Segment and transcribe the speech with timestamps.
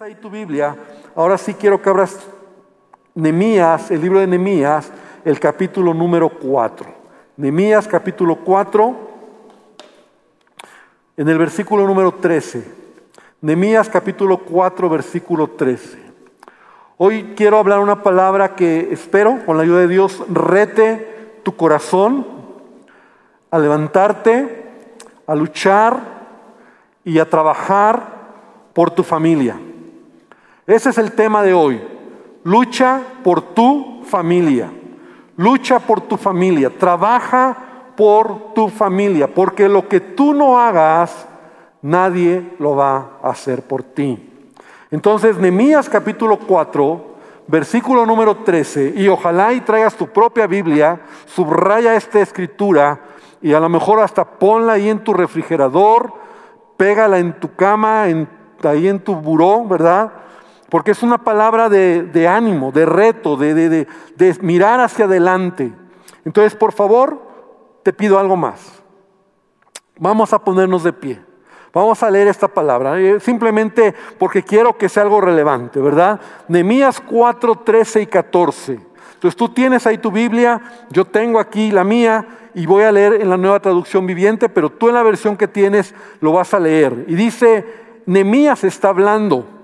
[0.00, 0.76] ahí tu Biblia,
[1.16, 2.20] ahora sí quiero que abras
[3.16, 4.92] Nemías, el libro de Nemías,
[5.24, 6.86] el capítulo número 4.
[7.36, 8.96] Nemías capítulo 4,
[11.16, 12.64] en el versículo número 13.
[13.40, 15.98] Nemías capítulo 4, versículo 13.
[16.98, 22.24] Hoy quiero hablar una palabra que espero, con la ayuda de Dios, rete tu corazón
[23.50, 24.64] a levantarte,
[25.26, 25.98] a luchar
[27.04, 28.12] y a trabajar
[28.72, 29.58] por tu familia.
[30.68, 31.82] Ese es el tema de hoy.
[32.44, 34.70] Lucha por tu familia.
[35.34, 36.68] Lucha por tu familia.
[36.68, 37.56] Trabaja
[37.96, 39.34] por tu familia.
[39.34, 41.26] Porque lo que tú no hagas,
[41.80, 44.22] nadie lo va a hacer por ti.
[44.90, 47.06] Entonces, Nehemías capítulo 4,
[47.46, 53.00] versículo número 13, y ojalá y traigas tu propia Biblia, subraya esta escritura
[53.40, 56.12] y a lo mejor hasta ponla ahí en tu refrigerador,
[56.76, 60.12] pégala en tu cama, ahí en tu buró, ¿verdad?
[60.68, 63.86] Porque es una palabra de, ánimo, de reto, de,
[64.42, 65.72] mirar hacia adelante.
[66.24, 67.22] Entonces, por favor,
[67.82, 68.82] te pido algo más.
[69.98, 71.20] Vamos a ponernos de pie.
[71.72, 76.18] Vamos a leer esta palabra, eh, simplemente porque quiero que sea algo relevante, ¿verdad?
[76.48, 78.80] Nehemías 4, 13 y 14.
[79.14, 80.60] Entonces tú tienes ahí tu Biblia,
[80.90, 84.70] yo tengo aquí la mía y voy a leer en la nueva traducción viviente, pero
[84.70, 87.04] tú en la versión que tienes lo vas a leer.
[87.06, 87.66] Y dice,
[88.06, 89.57] Nehemías está hablando.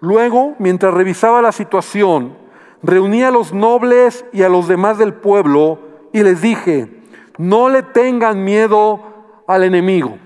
[0.00, 2.34] Luego, mientras revisaba la situación,
[2.82, 5.78] reuní a los nobles y a los demás del pueblo
[6.12, 6.88] y les dije,
[7.36, 9.00] no le tengan miedo
[9.46, 10.18] al enemigo.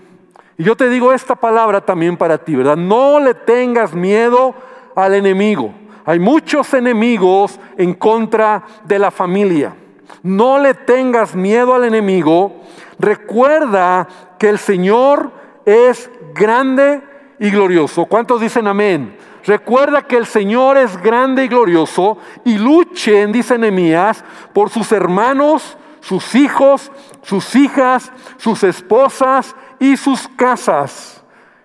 [0.56, 2.76] Y yo te digo esta palabra también para ti, ¿verdad?
[2.76, 4.54] No le tengas miedo
[4.94, 5.74] al enemigo.
[6.04, 9.74] Hay muchos enemigos en contra de la familia.
[10.22, 12.60] No le tengas miedo al enemigo.
[12.98, 14.06] Recuerda
[14.38, 15.32] que el Señor
[15.64, 17.02] es grande
[17.38, 18.04] y glorioso.
[18.04, 19.16] ¿Cuántos dicen amén?
[19.46, 25.76] Recuerda que el Señor es grande y glorioso y luchen, dice Nehemías, por sus hermanos,
[26.00, 26.90] sus hijos,
[27.22, 31.22] sus hijas, sus esposas y sus casas.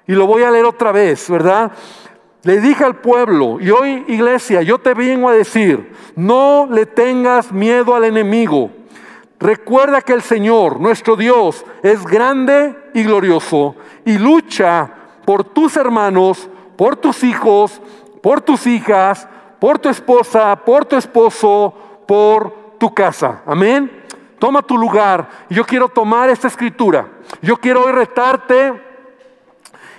[0.08, 1.72] Y lo voy a leer otra vez, ¿verdad?
[2.44, 7.52] Le dije al pueblo, y hoy iglesia, yo te vengo a decir, no le tengas
[7.52, 8.72] miedo al enemigo.
[9.40, 13.76] Recuerda que el Señor, nuestro Dios, es grande y glorioso
[14.06, 14.90] y lucha
[15.26, 17.82] por tus hermanos, por tus hijos,
[18.24, 19.28] por tus hijas,
[19.60, 21.74] por tu esposa, por tu esposo,
[22.08, 23.42] por tu casa.
[23.46, 24.06] Amén.
[24.40, 25.28] Toma tu lugar.
[25.50, 27.06] Yo quiero tomar esta escritura.
[27.42, 28.82] Yo quiero hoy retarte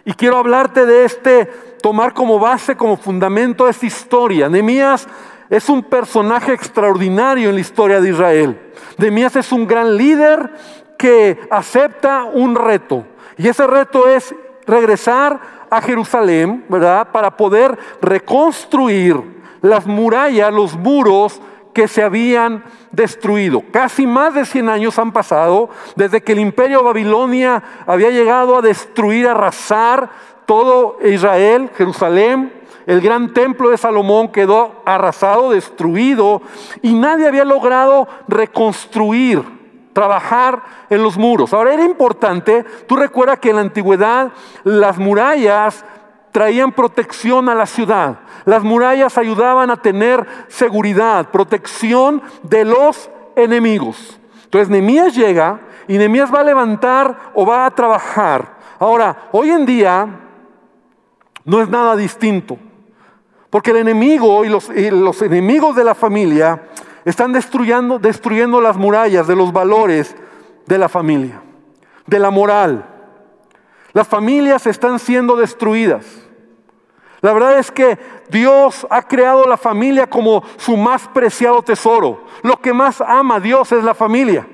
[0.06, 1.44] y quiero hablarte de este,
[1.82, 4.48] tomar como base, como fundamento esta historia.
[4.48, 5.06] Nehemías
[5.50, 8.72] es un personaje extraordinario en la historia de Israel.
[8.96, 10.50] Nehemías es un gran líder
[10.96, 13.04] que acepta un reto.
[13.36, 14.34] Y ese reto es
[14.66, 17.08] regresar a Jerusalén, ¿verdad?
[17.12, 19.22] Para poder reconstruir
[19.62, 21.40] las murallas, los muros
[21.72, 23.62] que se habían destruido.
[23.70, 28.62] Casi más de 100 años han pasado desde que el imperio Babilonia había llegado a
[28.62, 30.10] destruir, arrasar
[30.46, 32.52] todo Israel, Jerusalén.
[32.86, 36.42] El gran templo de Salomón quedó arrasado, destruido,
[36.82, 39.59] y nadie había logrado reconstruir
[39.92, 41.52] trabajar en los muros.
[41.52, 44.32] Ahora era importante, tú recuerdas que en la antigüedad
[44.64, 45.84] las murallas
[46.32, 48.20] traían protección a la ciudad.
[48.44, 54.18] Las murallas ayudaban a tener seguridad, protección de los enemigos.
[54.44, 58.58] Entonces Nehemías llega y Nehemías va a levantar o va a trabajar.
[58.78, 60.08] Ahora, hoy en día
[61.44, 62.58] no es nada distinto,
[63.50, 66.62] porque el enemigo y los, y los enemigos de la familia
[67.04, 70.14] están destruyendo, destruyendo las murallas de los valores
[70.66, 71.40] de la familia,
[72.06, 72.84] de la moral.
[73.92, 76.06] Las familias están siendo destruidas.
[77.22, 77.98] La verdad es que
[78.30, 82.24] Dios ha creado la familia como su más preciado tesoro.
[82.42, 84.46] Lo que más ama Dios es la familia.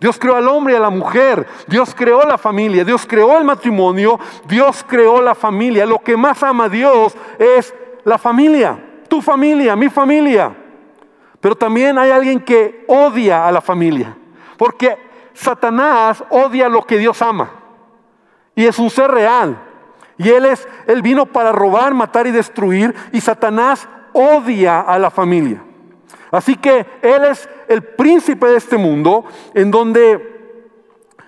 [0.00, 1.46] Dios creó al hombre y a la mujer.
[1.66, 2.84] Dios creó la familia.
[2.84, 4.18] Dios creó el matrimonio.
[4.46, 5.86] Dios creó la familia.
[5.86, 8.78] Lo que más ama Dios es la familia.
[9.08, 10.56] Tu familia, mi familia.
[11.40, 14.16] Pero también hay alguien que odia a la familia,
[14.56, 14.98] porque
[15.34, 17.50] Satanás odia lo que Dios ama.
[18.54, 19.56] Y es un ser real.
[20.16, 25.10] Y él es él vino para robar, matar y destruir y Satanás odia a la
[25.10, 25.62] familia.
[26.32, 29.24] Así que él es el príncipe de este mundo
[29.54, 30.36] en donde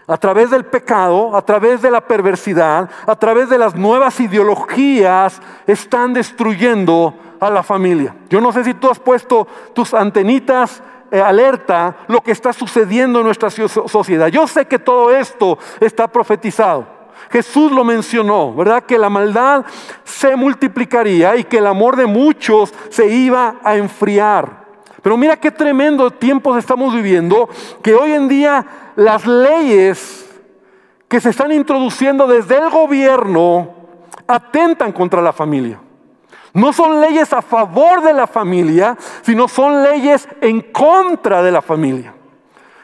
[0.07, 5.41] a través del pecado, a través de la perversidad, a través de las nuevas ideologías,
[5.69, 8.15] están destruyendo a la familia.
[8.29, 13.19] Yo no sé si tú has puesto tus antenitas eh, alerta lo que está sucediendo
[13.19, 14.29] en nuestra sociedad.
[14.29, 16.87] Yo sé que todo esto está profetizado.
[17.31, 18.85] Jesús lo mencionó, ¿verdad?
[18.85, 19.65] Que la maldad
[20.05, 24.67] se multiplicaría y que el amor de muchos se iba a enfriar.
[25.03, 27.49] Pero mira qué tremendo tiempos estamos viviendo,
[27.83, 28.67] que hoy en día
[28.97, 30.29] las leyes
[31.09, 33.75] que se están introduciendo desde el gobierno
[34.27, 35.81] atentan contra la familia.
[36.53, 41.63] No son leyes a favor de la familia, sino son leyes en contra de la
[41.63, 42.15] familia.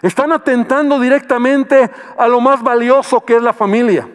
[0.03, 4.09] Están atentando directamente a lo más valioso que es la familia,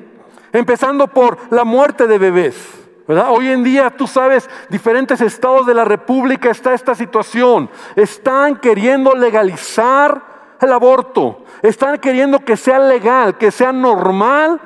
[0.53, 2.81] empezando por la muerte de bebés.
[3.07, 7.69] Hoy en día, tú sabes, diferentes estados de la República está esta situación.
[7.95, 10.21] Están queriendo legalizar
[10.61, 11.43] el aborto.
[11.61, 14.61] Están queriendo que sea legal, que sea normal.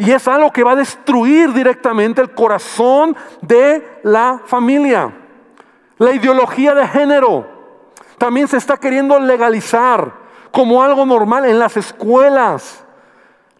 [0.00, 5.12] Y es algo que va a destruir directamente el corazón de la familia.
[5.98, 7.46] La ideología de género
[8.16, 10.10] también se está queriendo legalizar
[10.52, 12.82] como algo normal en las escuelas.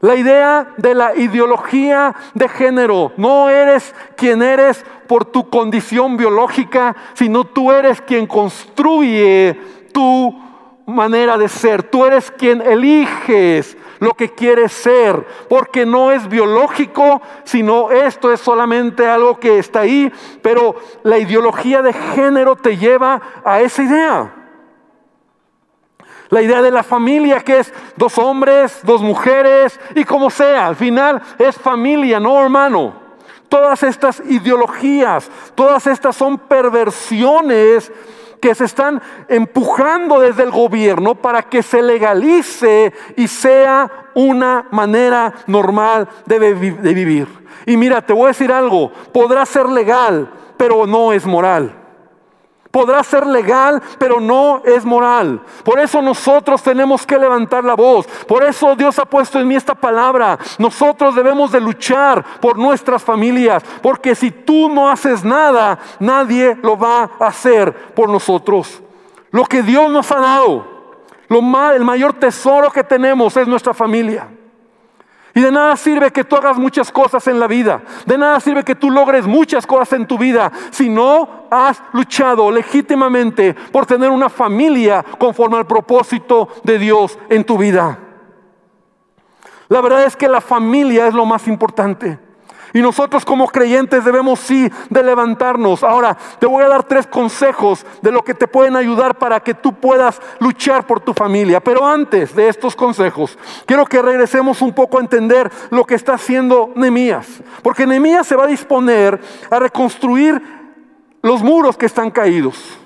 [0.01, 6.97] La idea de la ideología de género, no eres quien eres por tu condición biológica,
[7.13, 9.61] sino tú eres quien construye
[9.93, 10.43] tu
[10.87, 17.23] manera de ser, tú eres quien eliges lo que quieres ser, porque no es biológico,
[17.45, 20.11] sino esto es solamente algo que está ahí,
[20.43, 24.35] pero la ideología de género te lleva a esa idea.
[26.31, 30.77] La idea de la familia que es dos hombres, dos mujeres y como sea, al
[30.77, 32.95] final es familia, no hermano.
[33.49, 37.93] Todas estas ideologías, todas estas son perversiones
[38.41, 45.33] que se están empujando desde el gobierno para que se legalice y sea una manera
[45.47, 47.29] normal de, de, vivir.
[47.67, 51.80] Y mira, te voy a decir algo, podrá ser legal, pero no es moral.
[52.71, 55.41] Podrá ser legal, pero no es moral.
[55.65, 58.07] Por eso nosotros tenemos que levantar la voz.
[58.29, 60.39] Por eso Dios ha puesto en mí esta palabra.
[60.59, 63.65] Nosotros debemos de luchar por nuestras familias.
[63.83, 68.81] Porque si tú no haces nada, nadie lo va a hacer por nosotros.
[69.33, 70.67] Lo que Dios nos ha dado,
[71.29, 71.39] lo
[71.73, 74.29] el mayor tesoro que tenemos es nuestra familia.
[75.35, 77.83] Y de nada sirve que tú hagas muchas cosas en la vida.
[78.07, 82.51] De nada sirve que tú logres muchas cosas en tu vida si no has luchado
[82.51, 87.99] legítimamente por tener una familia conforme al propósito de Dios en tu vida.
[89.69, 92.30] La verdad es que la familia es lo más importante.
[92.73, 95.83] Y nosotros como creyentes debemos sí de levantarnos.
[95.83, 99.55] Ahora, te voy a dar tres consejos de lo que te pueden ayudar para que
[99.55, 101.61] tú puedas luchar por tu familia.
[101.61, 106.15] Pero antes de estos consejos, quiero que regresemos un poco a entender lo que está
[106.15, 107.27] haciendo Nehemías.
[107.63, 109.21] Porque Nehemías se va a disponer
[109.51, 110.43] a reconstruir
[111.23, 112.79] los muros que están caídos.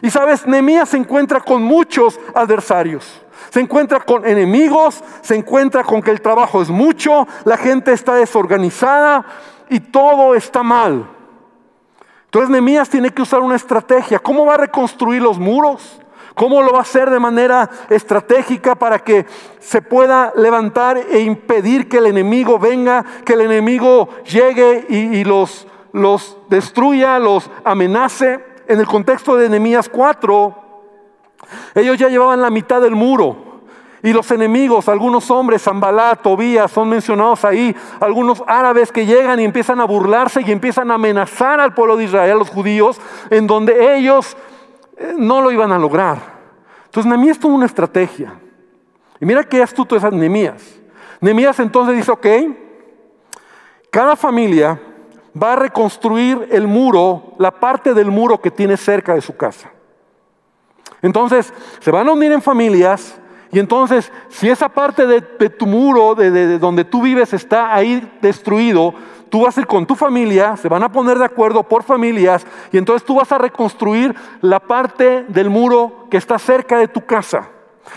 [0.00, 3.21] Y sabes, Nehemías se encuentra con muchos adversarios.
[3.50, 8.14] Se encuentra con enemigos, se encuentra con que el trabajo es mucho, la gente está
[8.14, 9.24] desorganizada
[9.68, 11.06] y todo está mal.
[12.24, 14.18] Entonces Nehemías tiene que usar una estrategia.
[14.18, 16.00] ¿Cómo va a reconstruir los muros?
[16.34, 19.26] ¿Cómo lo va a hacer de manera estratégica para que
[19.60, 25.66] se pueda levantar e impedir que el enemigo venga, que el enemigo llegue y, los,
[25.92, 28.42] los destruya, los amenace?
[28.66, 30.61] En el contexto de Nehemías 4,
[31.74, 33.52] ellos ya llevaban la mitad del muro.
[34.02, 39.44] Y los enemigos, algunos hombres, Zambalá, Tobías, son mencionados ahí, algunos árabes que llegan y
[39.44, 43.00] empiezan a burlarse y empiezan a amenazar al pueblo de Israel, a los judíos,
[43.30, 44.36] en donde ellos
[44.96, 46.18] eh, no lo iban a lograr.
[46.86, 48.34] Entonces Nehemías tuvo una estrategia.
[49.20, 50.80] Y mira qué astuto es Nehemías.
[51.20, 52.26] Nehemías entonces dice, ok,
[53.88, 54.80] cada familia
[55.40, 59.70] va a reconstruir el muro, la parte del muro que tiene cerca de su casa.
[61.02, 63.20] Entonces, se van a unir en familias
[63.52, 68.94] y entonces, si esa parte de, tu muro, de, donde tú vives, está ahí destruido,
[69.28, 72.46] tú vas a ir con tu familia, se van a poner de acuerdo por familias
[72.72, 77.04] y entonces tú vas a reconstruir la parte del muro que está cerca de tu
[77.04, 77.50] casa.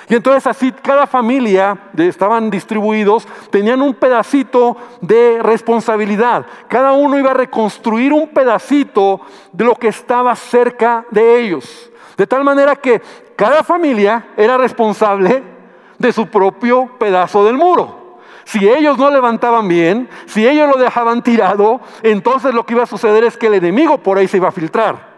[0.10, 6.46] Y entonces así cada familia, estaban distribuidos, tenían un pedacito de responsabilidad.
[6.68, 9.22] Cada uno iba a reconstruir un pedacito
[9.54, 11.92] de lo que estaba cerca de ellos.
[12.18, 13.02] De tal manera que
[13.36, 15.44] cada familia era responsable
[15.98, 18.20] de su propio pedazo del muro.
[18.46, 22.88] Si ellos no levantaban bien, si ellos lo dejaban tirado, entonces lo que iba a
[22.88, 25.16] suceder es que el enemigo por ahí se iba a filtrar.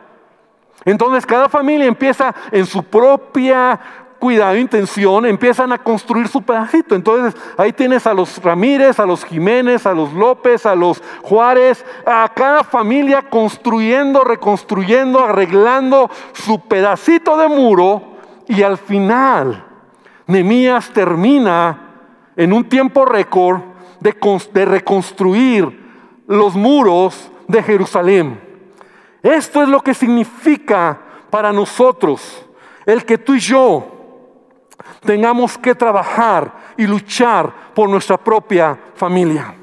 [0.86, 3.80] Entonces cada familia empieza en su propia
[4.20, 6.96] cuidado, intención, empiezan a construir su pedacito.
[6.96, 11.86] Entonces ahí tienes a los Ramírez, a los Jiménez, a los López, a los Juárez,
[12.06, 19.66] a cada familia construyendo, reconstruyendo, arreglando su pedacito de muro y al final
[20.28, 21.82] Nemías termina
[22.36, 23.62] en un tiempo récord
[24.00, 24.16] de,
[24.54, 25.88] de reconstruir
[26.28, 28.40] los muros de Jerusalén.
[29.24, 32.46] Esto es lo que significa para nosotros
[32.86, 33.97] el que tú y yo
[35.08, 39.56] tengamos que trabajar y luchar por nuestra propia familia.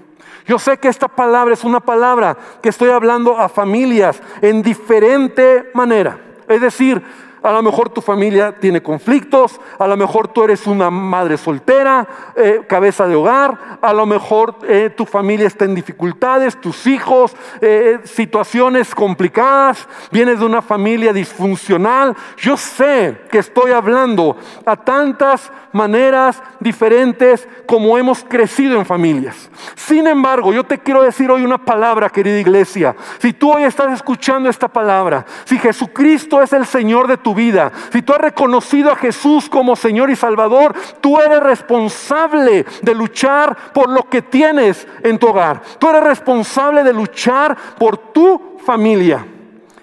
[0.47, 5.71] Yo sé que esta palabra es una palabra que estoy hablando a familias en diferente
[5.75, 6.19] manera.
[6.49, 7.03] Es decir,
[7.45, 12.09] a lo mejor tu familia tiene conflictos, a lo mejor tú eres una madre soltera,
[12.35, 17.37] eh, cabeza de hogar, a lo mejor eh, tu familia está en dificultades, tus hijos,
[17.61, 22.17] eh, situaciones complicadas, vienes de una familia disfuncional.
[22.39, 29.51] Yo sé que estoy hablando a tantas maneras diferentes como hemos crecido en familias.
[29.75, 32.97] Sin embargo, yo te quiero decir hoy una palabra, querida iglesia.
[33.19, 37.73] Si tú hoy estás escuchando esta palabra, si Jesucristo es el Señor de tu vida,
[37.93, 43.73] si tú has reconocido a Jesús como Señor y Salvador, tú eres responsable de luchar
[43.73, 45.61] por lo que tienes en tu hogar.
[45.79, 49.27] Tú eres responsable de luchar por tu familia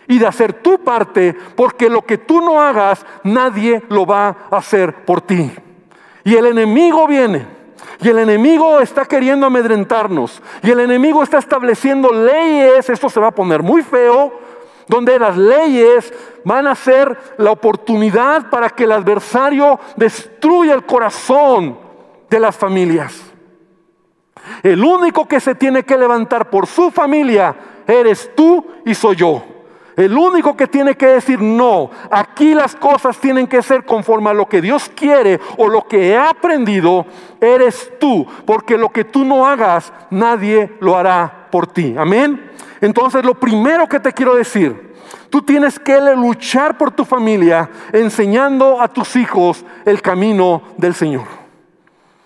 [0.08, 4.58] y de hacer tu parte, porque lo que tú no hagas, nadie lo va a
[4.58, 5.52] hacer por ti.
[6.24, 7.62] Y el enemigo viene.
[8.02, 10.42] Y el enemigo está queriendo amedrentarnos.
[10.64, 12.90] Y el enemigo está estableciendo leyes.
[12.90, 14.34] Esto se va a poner muy feo
[14.92, 21.80] donde las leyes van a ser la oportunidad para que el adversario destruya el corazón
[22.30, 23.22] de las familias.
[24.62, 27.56] El único que se tiene que levantar por su familia
[27.88, 29.42] eres tú y soy yo.
[29.96, 34.34] El único que tiene que decir no, aquí las cosas tienen que ser conforme a
[34.34, 37.06] lo que Dios quiere o lo que he aprendido,
[37.40, 41.94] eres tú, porque lo que tú no hagas, nadie lo hará por ti.
[41.98, 42.52] Amén.
[42.80, 44.96] Entonces lo primero que te quiero decir,
[45.30, 51.26] tú tienes que luchar por tu familia enseñando a tus hijos el camino del Señor.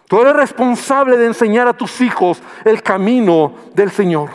[0.07, 4.29] Tú eres responsable de enseñar a tus hijos el camino del Señor.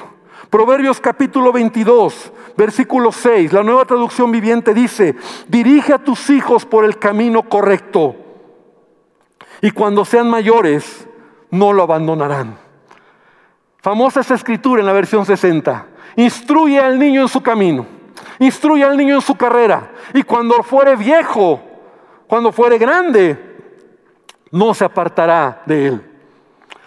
[0.50, 5.14] Proverbios capítulo 22, versículo 6, la nueva traducción viviente dice,
[5.46, 8.16] dirige a tus hijos por el camino correcto
[9.60, 11.06] y cuando sean mayores
[11.50, 12.69] no lo abandonarán.
[13.80, 15.86] Famosa esa escritura en la versión 60.
[16.16, 17.86] Instruye al niño en su camino.
[18.38, 19.92] Instruye al niño en su carrera.
[20.12, 21.60] Y cuando fuere viejo,
[22.26, 23.38] cuando fuere grande,
[24.50, 26.09] no se apartará de él.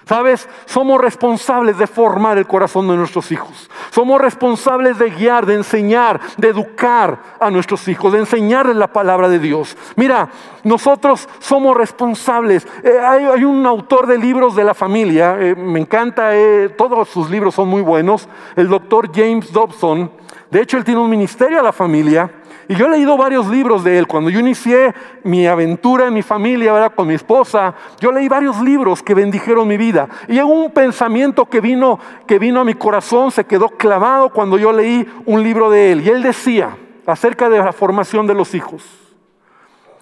[0.05, 0.49] ¿Sabes?
[0.65, 3.69] Somos responsables de formar el corazón de nuestros hijos.
[3.89, 9.29] Somos responsables de guiar, de enseñar, de educar a nuestros hijos, de enseñarles la palabra
[9.29, 9.77] de Dios.
[9.95, 10.29] Mira,
[10.63, 12.67] nosotros somos responsables.
[12.83, 17.29] Eh, hay, un autor de libros de la familia, eh, me encanta, eh, todos sus
[17.29, 20.11] libros son muy buenos, el doctor James Dobson.
[20.51, 22.29] De hecho, él tiene un ministerio a la familia
[22.67, 24.07] y yo he leído varios libros de él.
[24.07, 24.93] Cuando yo inicié
[25.23, 26.93] mi aventura en mi familia, ¿verdad?
[26.95, 30.07] con mi esposa, yo leí varios libros que bendijeron mi vida.
[30.27, 34.71] Y un pensamiento que vino, que vino a mi corazón, se quedó clavado cuando yo
[34.71, 36.01] leí un libro de él.
[36.01, 38.83] Y él decía acerca de la formación de los hijos.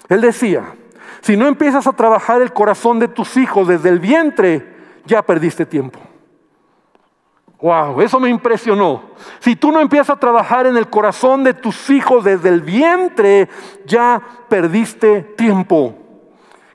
[0.08, 0.76] Él decía,
[1.22, 4.76] si no empiezas a trabajar el corazón de tus hijos desde el vientre,
[5.06, 6.00] ya perdiste tiempo.
[7.62, 9.04] Wow, eso me impresionó.
[9.40, 13.50] Si tú no empiezas a trabajar en el corazón de tus hijos desde el vientre,
[13.86, 15.94] ya perdiste tiempo.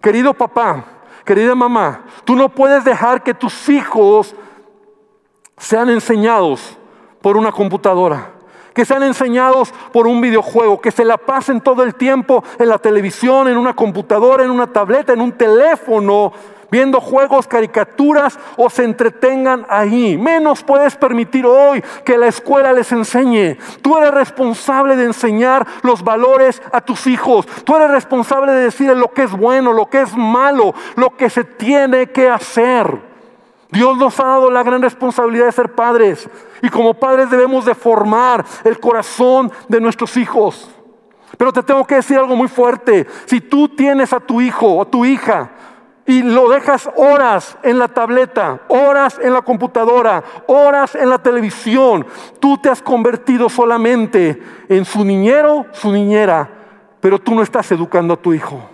[0.00, 0.84] Querido papá,
[1.24, 4.36] querida mamá, tú no puedes dejar que tus hijos
[5.56, 6.78] sean enseñados
[7.20, 8.30] por una computadora,
[8.72, 12.78] que sean enseñados por un videojuego, que se la pasen todo el tiempo en la
[12.78, 16.32] televisión, en una computadora, en una tableta, en un teléfono
[16.70, 20.16] viendo juegos, caricaturas o se entretengan ahí.
[20.16, 23.56] Menos puedes permitir hoy que la escuela les enseñe.
[23.82, 27.46] Tú eres responsable de enseñar los valores a tus hijos.
[27.64, 31.30] Tú eres responsable de decirles lo que es bueno, lo que es malo, lo que
[31.30, 33.16] se tiene que hacer.
[33.70, 36.28] Dios nos ha dado la gran responsabilidad de ser padres
[36.62, 40.70] y como padres debemos de formar el corazón de nuestros hijos.
[41.36, 43.06] Pero te tengo que decir algo muy fuerte.
[43.26, 45.50] Si tú tienes a tu hijo o a tu hija
[46.06, 52.06] y lo dejas horas en la tableta, horas en la computadora, horas en la televisión,
[52.38, 56.48] tú te has convertido solamente en su niñero, su niñera,
[57.00, 58.70] pero tú no estás educando a tu hijo.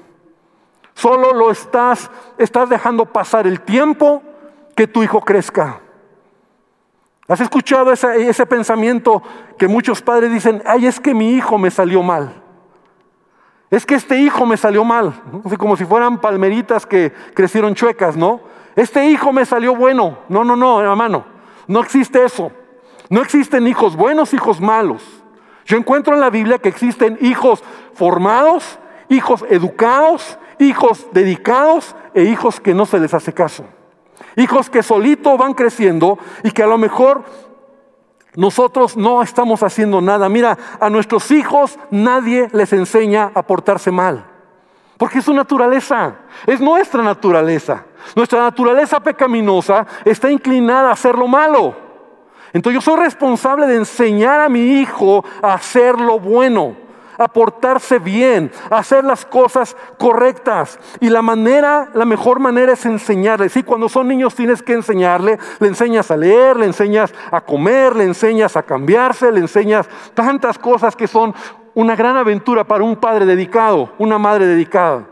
[0.95, 4.23] Solo lo estás, estás dejando pasar el tiempo
[4.77, 5.81] que tu hijo crezca.
[7.29, 9.23] ¿Has escuchado ese, ese pensamiento
[9.57, 12.42] que muchos padres dicen, ay, es que mi hijo me salió mal?
[13.73, 15.15] Es que este hijo me salió mal,
[15.59, 18.43] como si fueran palmeritas que crecieron chuecas, ¿no?
[18.77, 20.19] Este hijo me salió bueno.
[20.29, 21.25] No, no, no, hermano,
[21.67, 22.53] no existe eso.
[23.09, 25.03] No existen hijos buenos, hijos malos.
[25.65, 27.65] Yo encuentro en la Biblia que existen hijos
[27.95, 33.65] formados, hijos educados, hijos dedicados e hijos que no se les hace caso.
[34.37, 37.25] Hijos que solito van creciendo y que a lo mejor
[38.35, 40.29] nosotros no estamos haciendo nada.
[40.29, 44.25] Mira, a nuestros hijos nadie les enseña a portarse mal.
[44.97, 46.15] Porque es su naturaleza,
[46.47, 47.85] es nuestra naturaleza.
[48.15, 51.75] Nuestra naturaleza pecaminosa está inclinada a hacer lo malo.
[52.53, 56.77] Entonces yo soy responsable de enseñar a mi hijo a hacer lo bueno
[57.19, 60.79] a portarse bien, a hacer las cosas correctas.
[61.01, 63.49] Y la manera, la mejor manera es enseñarle.
[63.49, 67.97] Sí, cuando son niños tienes que enseñarle, le enseñas a leer, le enseñas a comer,
[67.97, 71.35] le enseñas a cambiarse, le enseñas tantas cosas que son
[71.75, 75.07] una gran aventura para un padre dedicado, una madre dedicada.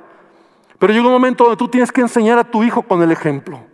[0.79, 3.70] Pero llega un momento donde tú tienes que enseñar a tu hijo con el ejemplo.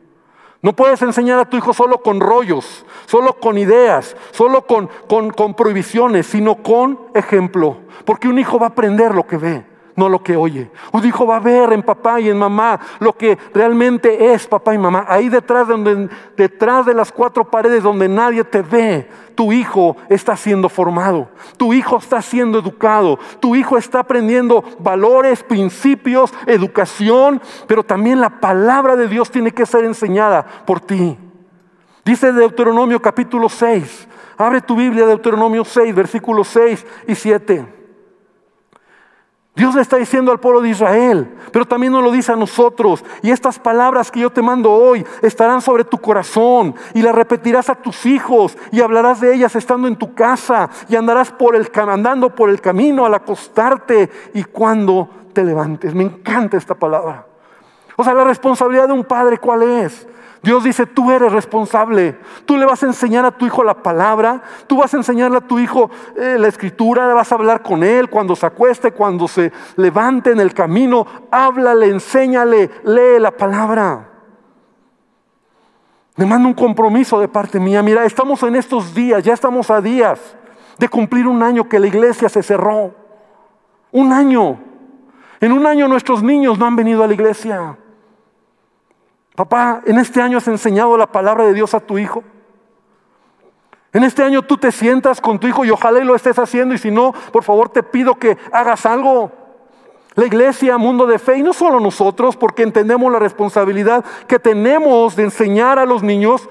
[0.66, 5.54] No puedes enseñar a tu hijo solo con rollos, solo con ideas, solo con, con,
[5.54, 7.76] prohibiciones, sino con ejemplo.
[8.04, 9.64] Porque un hijo va a aprender lo que ve,
[9.96, 10.70] no lo que oye.
[10.92, 14.74] Un hijo va a ver en papá y en mamá lo que realmente es papá
[14.74, 15.06] y mamá.
[15.08, 20.36] Ahí detrás, donde, detrás de las cuatro paredes donde nadie te ve, tu hijo está
[20.36, 27.82] siendo formado, tu hijo está siendo educado, tu hijo está aprendiendo valores, principios, educación, pero
[27.82, 31.18] también la palabra de Dios tiene que ser enseñada por ti.
[32.04, 37.75] Dice Deuteronomio capítulo 6, abre tu Biblia Deuteronomio 6, versículos 6 y 7.
[39.56, 43.02] Dios le está diciendo al pueblo de Israel, pero también nos lo dice a nosotros.
[43.22, 47.70] Y estas palabras que yo te mando hoy estarán sobre tu corazón y las repetirás
[47.70, 51.70] a tus hijos y hablarás de ellas estando en tu casa y andarás por el,
[51.74, 55.94] andando por el camino al acostarte y cuando te levantes.
[55.94, 57.25] Me encanta esta palabra.
[57.96, 60.06] O sea, la responsabilidad de un padre, ¿cuál es?
[60.42, 62.18] Dios dice, tú eres responsable.
[62.44, 65.40] Tú le vas a enseñar a tu hijo la palabra, tú vas a enseñarle a
[65.40, 69.50] tu hijo eh, la escritura, vas a hablar con él cuando se acueste, cuando se
[69.76, 71.04] levante en el camino.
[71.32, 74.08] Háblale, enséñale, lee la palabra.
[76.14, 77.82] Me manda un compromiso de parte mía.
[77.82, 80.20] Mira, estamos en estos días, ya estamos a días
[80.78, 82.94] de cumplir un año que la iglesia se cerró.
[83.90, 84.58] Un año.
[85.40, 87.76] En un año nuestros niños no han venido a la iglesia.
[89.36, 92.24] Papá, ¿en este año has enseñado la palabra de Dios a tu hijo?
[93.92, 96.74] En este año tú te sientas con tu hijo y ojalá y lo estés haciendo
[96.74, 99.30] y si no, por favor te pido que hagas algo.
[100.14, 105.14] La iglesia, mundo de fe, y no solo nosotros, porque entendemos la responsabilidad que tenemos
[105.14, 106.48] de enseñar a los niños,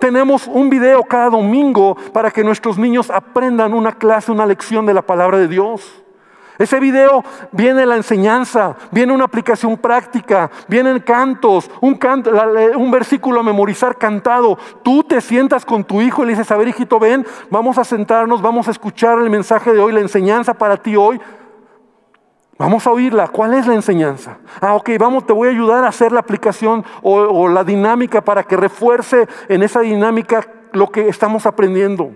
[0.00, 4.94] tenemos un video cada domingo para que nuestros niños aprendan una clase, una lección de
[4.94, 6.03] la palabra de Dios.
[6.56, 11.98] Ese video viene la enseñanza, viene una aplicación práctica, vienen cantos, un,
[12.92, 14.56] versículo a memorizar cantado.
[14.84, 17.84] Tú te sientas con tu hijo y le dices, a ver hijito, ven, vamos a
[17.84, 21.20] sentarnos, vamos a escuchar el mensaje de hoy, la enseñanza para ti hoy.
[22.56, 23.26] Vamos a oírla.
[23.26, 24.38] ¿Cuál es la enseñanza?
[24.60, 28.22] Ah, ok, vamos, te voy a ayudar a hacer la aplicación o, o la dinámica
[28.22, 32.12] para que refuerce en esa dinámica lo que estamos aprendiendo.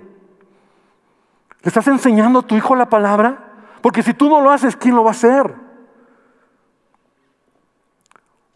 [1.62, 3.47] ¿Le estás enseñando a tu hijo la palabra?
[3.80, 5.54] Porque si tú no lo haces, ¿quién lo va a hacer?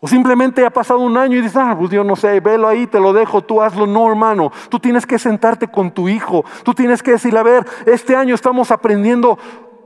[0.04, 2.88] O simplemente ha pasado un año y dices, ah, pues yo no sé, velo ahí,
[2.88, 3.86] te lo dejo, tú hazlo.
[3.86, 6.44] No, hermano, tú tienes que sentarte con tu hijo.
[6.64, 9.38] Tú tienes que decirle, a ver, este año estamos aprendiendo,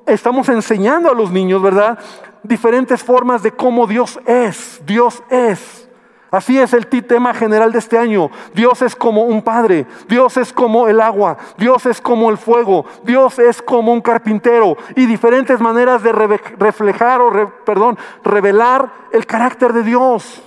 [0.07, 1.99] estamos enseñando a los niños, ¿verdad?
[2.43, 4.81] Diferentes formas de cómo Dios es.
[4.87, 5.86] Dios es.
[6.31, 8.31] Así es el tema general de este año.
[8.53, 12.85] Dios es como un padre, Dios es como el agua, Dios es como el fuego,
[13.05, 19.73] Dios es como un carpintero y diferentes maneras de reflejar o, perdón, revelar el carácter
[19.73, 20.43] de Dios.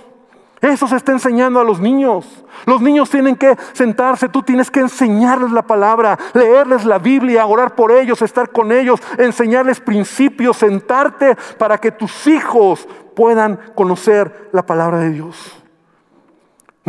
[0.60, 2.26] Eso se está enseñando a los niños.
[2.66, 7.74] Los niños tienen que sentarse, tú tienes que enseñarles la palabra, leerles la Biblia, orar
[7.74, 14.66] por ellos, estar con ellos, enseñarles principios, sentarte para que tus hijos puedan conocer la
[14.66, 15.59] palabra de Dios.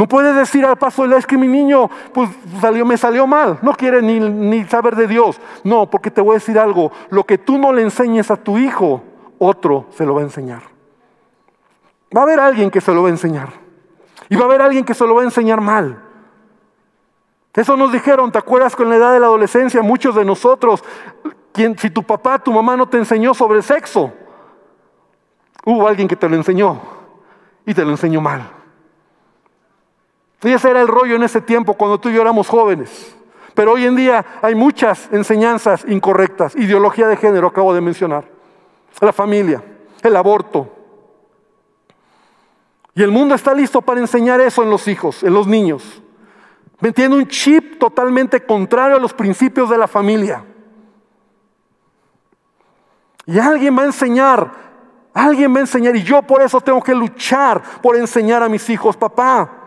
[0.01, 2.27] No puedes decir al paso, es que mi niño pues
[2.59, 5.39] salió, me salió mal, no quiere ni, ni saber de Dios.
[5.63, 8.57] No, porque te voy a decir algo, lo que tú no le enseñes a tu
[8.57, 9.03] hijo,
[9.37, 10.63] otro se lo va a enseñar.
[12.17, 13.49] Va a haber alguien que se lo va a enseñar.
[14.27, 16.01] Y va a haber alguien que se lo va a enseñar mal.
[17.53, 19.83] Eso nos dijeron, ¿te acuerdas con la edad de la adolescencia?
[19.83, 20.83] Muchos de nosotros,
[21.51, 24.11] quien, si tu papá, tu mamá no te enseñó sobre sexo,
[25.63, 26.81] hubo alguien que te lo enseñó
[27.67, 28.60] y te lo enseñó mal.
[30.43, 33.15] Y ese era el rollo en ese tiempo cuando tú y yo éramos jóvenes.
[33.53, 36.55] Pero hoy en día hay muchas enseñanzas incorrectas.
[36.55, 38.25] Ideología de género, acabo de mencionar.
[38.99, 39.63] La familia,
[40.01, 40.69] el aborto.
[42.93, 46.01] Y el mundo está listo para enseñar eso en los hijos, en los niños.
[46.95, 50.43] Tiene un chip totalmente contrario a los principios de la familia.
[53.27, 54.51] Y alguien va a enseñar,
[55.13, 58.67] alguien va a enseñar, y yo por eso tengo que luchar por enseñar a mis
[58.69, 59.60] hijos, papá.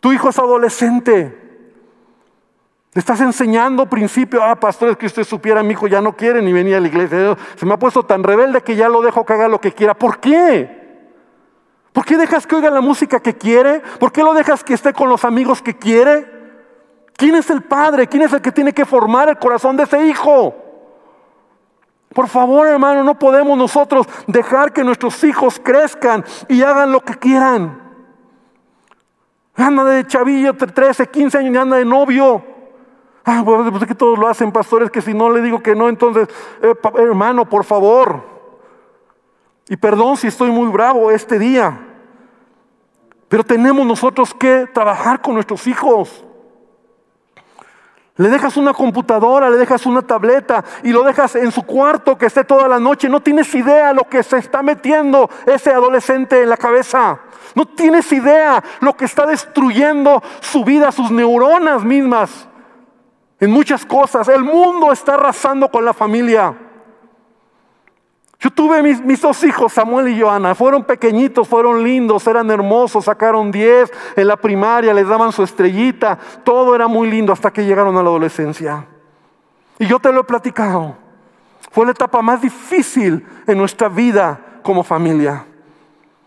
[0.00, 1.40] Tu hijo es adolescente.
[2.92, 6.42] Le estás enseñando principio, ah, pastor, es que usted supiera, mi hijo ya no quiere
[6.42, 7.36] ni venir a la iglesia.
[7.54, 9.94] Se me ha puesto tan rebelde que ya lo dejo que haga lo que quiera.
[9.94, 10.80] ¿Por qué?
[11.92, 13.80] ¿Por qué dejas que oiga la música que quiere?
[14.00, 16.40] ¿Por qué lo dejas que esté con los amigos que quiere?
[17.16, 18.08] ¿Quién es el padre?
[18.08, 20.54] ¿Quién es el que tiene que formar el corazón de ese hijo?
[22.12, 27.14] Por favor, hermano, no podemos nosotros dejar que nuestros hijos crezcan y hagan lo que
[27.14, 27.89] quieran.
[29.60, 32.42] Anda de chavillo, 13, 15 años y anda de novio.
[33.24, 35.88] Ah, pues es que todos lo hacen, pastores, que si no le digo que no,
[35.88, 36.28] entonces,
[36.62, 38.22] eh, hermano, por favor.
[39.68, 41.86] Y perdón si estoy muy bravo este día.
[43.28, 46.24] Pero tenemos nosotros que trabajar con nuestros hijos.
[48.16, 52.26] Le dejas una computadora, le dejas una tableta y lo dejas en su cuarto que
[52.26, 53.08] esté toda la noche.
[53.08, 57.20] No tienes idea lo que se está metiendo ese adolescente en la cabeza.
[57.54, 62.48] No tienes idea lo que está destruyendo su vida, sus neuronas mismas
[63.40, 64.28] en muchas cosas.
[64.28, 66.69] El mundo está arrasando con la familia.
[68.40, 73.52] Yo tuve mis, dos hijos, Samuel y Joana, fueron pequeñitos, fueron lindos, eran hermosos, sacaron
[73.52, 77.98] 10 en la primaria, les daban su estrellita, todo era muy lindo hasta que llegaron
[77.98, 78.86] a la adolescencia.
[79.78, 80.96] Y yo te lo he platicado,
[81.70, 85.44] fue la etapa más difícil en nuestra vida como familia.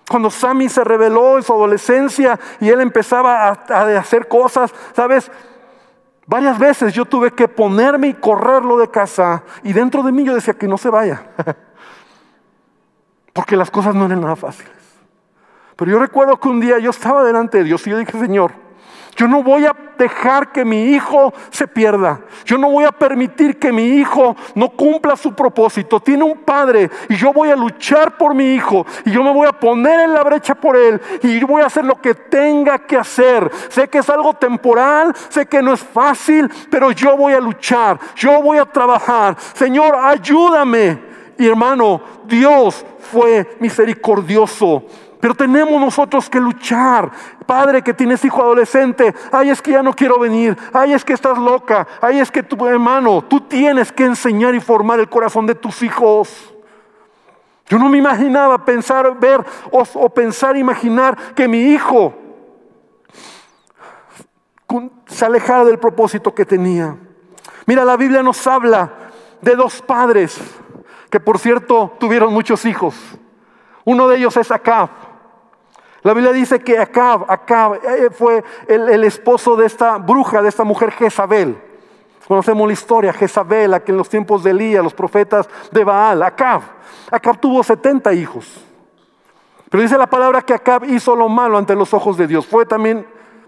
[0.08, 5.32] Cuando Sammy se reveló en su adolescencia y él empezaba a, a hacer cosas, ¿sabes?
[6.28, 10.36] Varias veces yo tuve que ponerme y correrlo de casa y dentro de mí yo
[10.36, 11.23] decía que no se vaya.
[13.33, 14.71] Porque las cosas no eran nada fáciles.
[15.75, 18.51] Pero yo recuerdo que un día yo estaba delante de Dios y yo dije, Señor,
[19.15, 22.21] yo no voy a dejar que mi hijo se pierda.
[22.45, 25.99] Yo no voy a permitir que mi hijo no cumpla su propósito.
[25.99, 29.47] Tiene un padre y yo voy a luchar por mi hijo y yo me voy
[29.47, 32.79] a poner en la brecha por él y yo voy a hacer lo que tenga
[32.79, 33.51] que hacer.
[33.69, 37.99] Sé que es algo temporal, sé que no es fácil, pero yo voy a luchar,
[38.15, 39.37] yo voy a trabajar.
[39.53, 41.12] Señor, ayúdame.
[41.37, 44.83] Y hermano, Dios fue misericordioso
[45.23, 47.09] pero tenemos nosotros que luchar.
[47.45, 51.13] Padre que tienes hijo adolescente, ay es que ya no quiero venir, ay es que
[51.13, 55.45] estás loca, ay es que tu hermano, tú tienes que enseñar y formar el corazón
[55.45, 56.53] de tus hijos.
[57.67, 62.13] Yo no me imaginaba pensar, ver o, o pensar, imaginar que mi hijo
[65.05, 66.97] se alejara del propósito que tenía.
[67.65, 68.91] Mira, la Biblia nos habla
[69.39, 70.37] de dos padres
[71.13, 72.95] que por cierto tuvieron muchos hijos.
[73.86, 74.89] Uno de ellos es Acab.
[76.02, 80.63] La Biblia dice que Acab, Acab eh, fue el, esposo de esta bruja, de esta
[80.63, 81.56] mujer Jezabel.
[82.28, 86.63] Conocemos la historia, Jezabel, que en los tiempos de Elías, los profetas de Baal, Acab.
[87.12, 88.65] Acab tuvo 70 hijos.
[89.69, 92.47] Pero dice la palabra que Acab hizo lo malo ante los ojos de Dios.
[92.47, 93.06] Fue también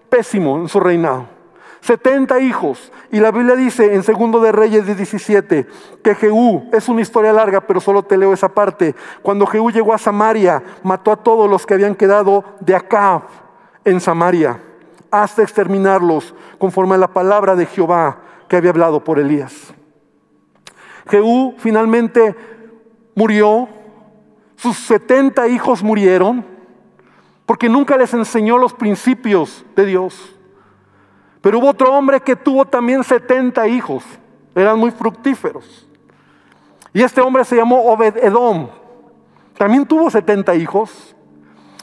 [0.08, 1.35] pésimo en su reinado.
[1.86, 2.92] 70 hijos.
[3.12, 5.66] Y la Biblia dice en Segundo de Reyes 17
[6.02, 8.94] que Jehú, es una historia larga, pero solo te leo esa parte.
[9.22, 13.22] Cuando Jehú llegó a Samaria, mató a todos los que habían quedado de acá
[13.84, 14.60] en Samaria,
[15.12, 18.18] hasta exterminarlos, conforme a la palabra de Jehová
[18.48, 19.72] que había hablado por Elías.
[21.08, 22.34] Jehú finalmente
[23.14, 23.68] murió,
[24.56, 26.44] sus 70 hijos murieron,
[27.46, 30.35] porque nunca les enseñó los principios de Dios.
[31.46, 34.02] Pero hubo otro hombre que tuvo también 70 hijos.
[34.52, 35.86] Eran muy fructíferos.
[36.92, 38.68] Y este hombre se llamó Obed Edom.
[39.56, 41.14] También tuvo 70 hijos.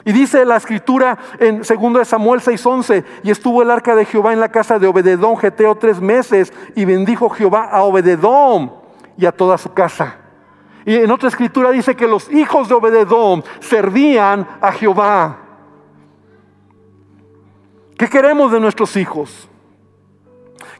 [0.03, 4.41] Y dice la escritura en 2 Samuel 6:11, y estuvo el arca de Jehová en
[4.41, 8.69] la casa de Obededón Geteo tres meses, y bendijo Jehová a Obededom
[9.15, 10.17] y a toda su casa.
[10.83, 15.37] Y en otra escritura dice que los hijos de Obededom servían a Jehová.
[17.97, 19.49] ¿Qué queremos de nuestros hijos?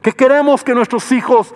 [0.04, 1.54] ¿Qué queremos que nuestros hijos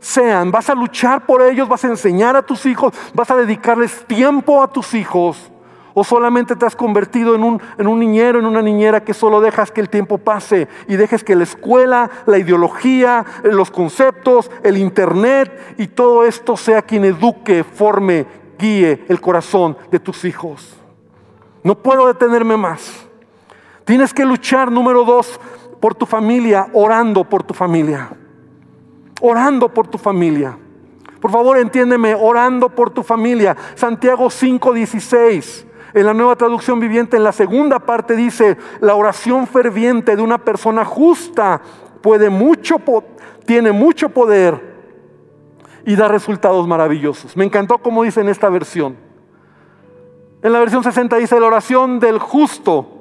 [0.00, 0.50] sean?
[0.50, 1.68] ¿Vas a luchar por ellos?
[1.68, 2.94] ¿Vas a enseñar a tus hijos?
[3.12, 5.52] ¿Vas a dedicarles tiempo a tus hijos?
[5.92, 9.42] ¿O solamente te has convertido en un, en un niñero, en una niñera que solo
[9.42, 14.78] dejas que el tiempo pase y dejes que la escuela, la ideología, los conceptos, el
[14.78, 18.24] internet y todo esto sea quien eduque, forme,
[18.58, 20.78] guíe el corazón de tus hijos?
[21.62, 23.06] No puedo detenerme más.
[23.84, 25.38] Tienes que luchar, número dos,
[25.82, 28.10] por tu familia, orando por tu familia.
[29.20, 30.56] Orando por tu familia.
[31.20, 33.56] Por favor, entiéndeme, orando por tu familia.
[33.74, 35.66] Santiago 5:16.
[35.92, 40.38] En la nueva traducción viviente, en la segunda parte dice, la oración ferviente de una
[40.38, 41.60] persona justa
[42.00, 42.76] puede mucho,
[43.44, 44.60] tiene mucho poder
[45.84, 47.36] y da resultados maravillosos.
[47.36, 48.96] Me encantó como dice en esta versión.
[50.44, 53.00] En la versión 60 dice, la oración del justo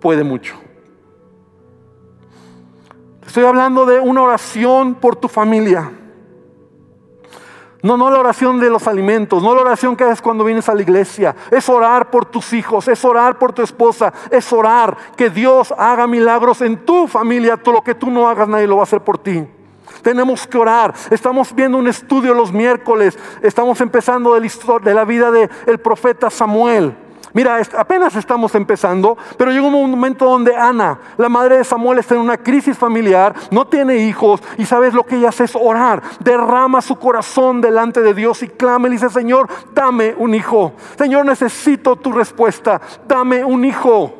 [0.00, 0.56] puede mucho.
[3.28, 5.92] Estoy hablando de una oración por tu familia.
[7.82, 10.74] No, no la oración de los alimentos, no la oración que haces cuando vienes a
[10.74, 11.36] la iglesia.
[11.50, 16.06] Es orar por tus hijos, es orar por tu esposa, es orar que Dios haga
[16.06, 17.58] milagros en tu familia.
[17.58, 19.46] Todo lo que tú no hagas, nadie lo va a hacer por ti.
[20.00, 20.94] Tenemos que orar.
[21.10, 23.18] Estamos viendo un estudio los miércoles.
[23.42, 26.96] Estamos empezando de la, de la vida del profeta Samuel.
[27.32, 32.14] Mira, apenas estamos empezando, pero llegó un momento donde Ana, la madre de Samuel, está
[32.14, 36.02] en una crisis familiar, no tiene hijos y sabes lo que ella hace es orar,
[36.20, 40.72] derrama su corazón delante de Dios y clama y dice, Señor, dame un hijo.
[40.96, 44.14] Señor, necesito tu respuesta, dame un hijo.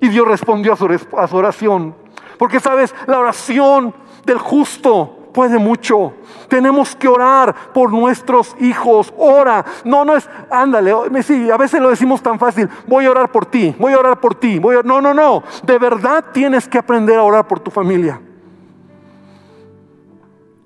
[0.00, 1.94] Y Dios respondió a su oración.
[2.38, 6.12] Porque sabes, la oración del justo puede mucho.
[6.48, 9.12] Tenemos que orar por nuestros hijos.
[9.16, 9.64] Ora.
[9.84, 12.68] No, no es, ándale, sí, a veces lo decimos tan fácil.
[12.86, 14.58] Voy a orar por ti, voy a orar por ti.
[14.58, 15.42] Voy a, no, no, no.
[15.62, 18.20] De verdad tienes que aprender a orar por tu familia.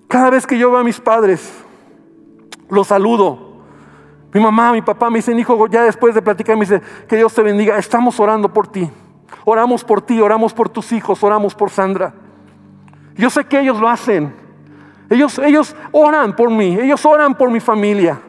[0.09, 1.53] Cada vez que yo veo a mis padres,
[2.69, 3.55] los saludo.
[4.33, 7.33] Mi mamá, mi papá me dicen, hijo, ya después de platicar, me dice, que Dios
[7.33, 7.79] te bendiga.
[7.79, 8.91] Estamos orando por ti.
[9.45, 12.15] Oramos por ti, oramos por tus hijos, oramos por Sandra.
[13.17, 14.44] Yo sé que ellos lo hacen.
[15.11, 18.21] Ellos, ellos oran por mí, ellos oran por mi familia.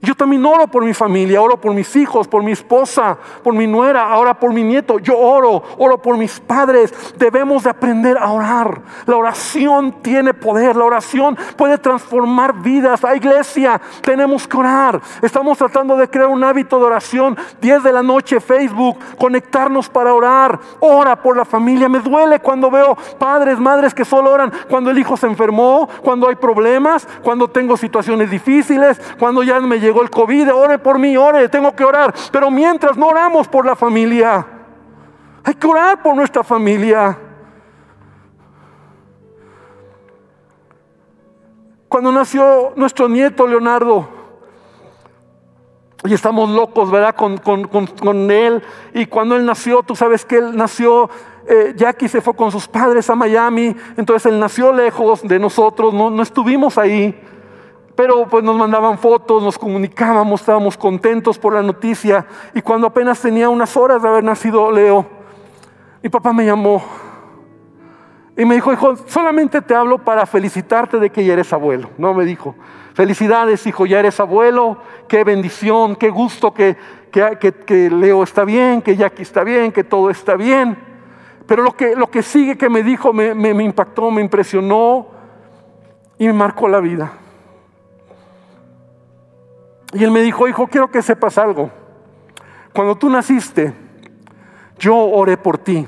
[0.00, 3.66] Yo también oro por mi familia, oro por mis hijos, por mi esposa, por mi
[3.66, 5.00] nuera, ahora por mi nieto.
[5.00, 6.94] Yo oro, oro por mis padres.
[7.16, 8.80] Debemos de aprender a orar.
[9.06, 13.04] La oración tiene poder, la oración puede transformar vidas.
[13.04, 15.00] A iglesia, tenemos que orar.
[15.20, 17.36] Estamos tratando de crear un hábito de oración.
[17.60, 20.60] 10 de la noche, Facebook, conectarnos para orar.
[20.78, 21.88] Ora por la familia.
[21.88, 26.28] Me duele cuando veo padres, madres que solo oran cuando el hijo se enfermó, cuando
[26.28, 31.16] hay problemas, cuando tengo situaciones difíciles, cuando ya me llegó el COVID, ore por mí,
[31.16, 32.14] ore, tengo que orar.
[32.30, 34.46] Pero mientras no oramos por la familia,
[35.42, 37.18] hay que orar por nuestra familia.
[41.88, 44.08] Cuando nació nuestro nieto Leonardo,
[46.04, 47.14] y estamos locos, ¿verdad?
[47.14, 48.62] Con, él.
[48.94, 51.08] Y cuando él nació, tú sabes que él nació,
[51.48, 55.92] eh, Jackie se fue con sus padres a Miami, entonces él nació lejos de nosotros,
[55.94, 57.18] no, no estuvimos ahí
[57.98, 62.24] pero pues nos mandaban fotos, nos comunicábamos, estábamos contentos por la noticia.
[62.54, 65.04] Y cuando apenas tenía unas horas de haber nacido Leo,
[66.00, 66.80] mi papá me llamó
[68.36, 71.90] y me dijo, hijo, solamente te hablo para felicitarte de que ya eres abuelo.
[71.98, 72.54] No, me dijo,
[72.94, 76.76] felicidades, hijo, ya eres abuelo, qué bendición, qué gusto que,
[77.10, 80.78] que, Leo está bien, que Jackie está bien, que todo está bien.
[81.48, 85.08] Pero lo que, lo que sigue que me dijo me, me impactó, me impresionó
[86.16, 87.12] y me marcó la vida.
[89.92, 91.70] Y él me dijo, hijo, quiero que sepas algo.
[92.72, 93.72] Cuando tú naciste,
[94.78, 95.86] yo oré por ti.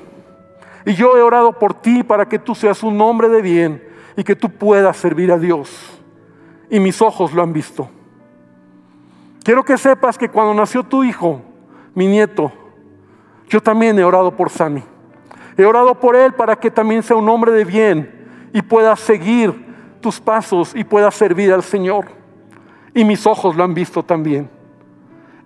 [0.86, 3.84] Y yo he orado por ti para que tú seas un hombre de bien
[4.16, 6.00] y que tú puedas servir a Dios.
[6.70, 7.88] Y mis ojos lo han visto.
[9.44, 11.42] Quiero que sepas que cuando nació tu hijo,
[11.94, 12.52] mi nieto,
[13.48, 14.82] yo también he orado por Sammy.
[15.56, 19.98] He orado por él para que también sea un hombre de bien y pueda seguir
[20.00, 22.19] tus pasos y pueda servir al Señor
[22.94, 24.48] y mis ojos lo han visto también.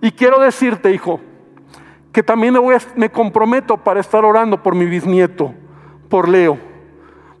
[0.01, 1.19] Y quiero decirte, hijo,
[2.11, 2.55] que también
[2.95, 5.53] me, comprometo para estar orando por mi bisnieto,
[6.09, 6.57] por Leo,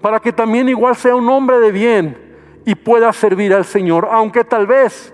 [0.01, 2.17] para que también igual sea un hombre de bien
[2.65, 5.13] y pueda servir al Señor, aunque tal vez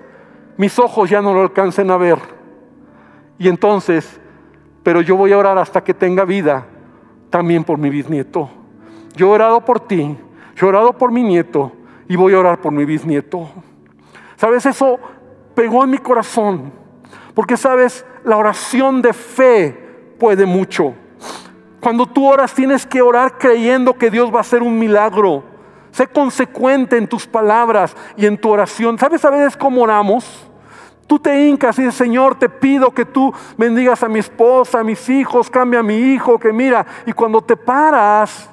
[0.57, 2.17] mis ojos ya no lo alcancen a ver.
[3.37, 4.19] Y entonces,
[4.83, 6.65] pero yo voy a orar hasta que tenga vida
[7.29, 8.49] también por mi bisnieto.
[9.15, 10.17] Yo he orado por ti,
[10.55, 11.71] yo he orado por mi nieto
[12.07, 13.47] y voy a orar por mi bisnieto.
[14.41, 14.65] ¿Sabes?
[14.65, 14.99] Eso
[15.53, 16.73] pegó en mi corazón.
[17.35, 18.03] Porque, ¿sabes?
[18.23, 20.95] La oración de fe puede mucho.
[21.79, 25.43] Cuando tú oras tienes que orar creyendo que Dios va a hacer un milagro.
[25.91, 28.97] Sé consecuente en tus palabras y en tu oración.
[28.97, 30.49] ¿Sabes a veces cómo oramos?
[31.05, 34.83] Tú te hincas y dices, Señor, te pido que tú bendigas a mi esposa, a
[34.83, 36.83] mis hijos, cambia a mi hijo, que mira.
[37.05, 38.49] Y cuando te paras,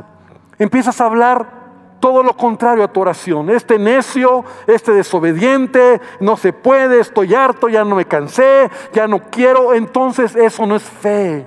[0.59, 1.58] empiezas a hablar
[2.01, 3.51] todo lo contrario a tu oración.
[3.51, 9.21] Este necio, este desobediente, no se puede, estoy harto, ya no me cansé, ya no
[9.31, 9.75] quiero.
[9.75, 11.47] Entonces eso no es fe.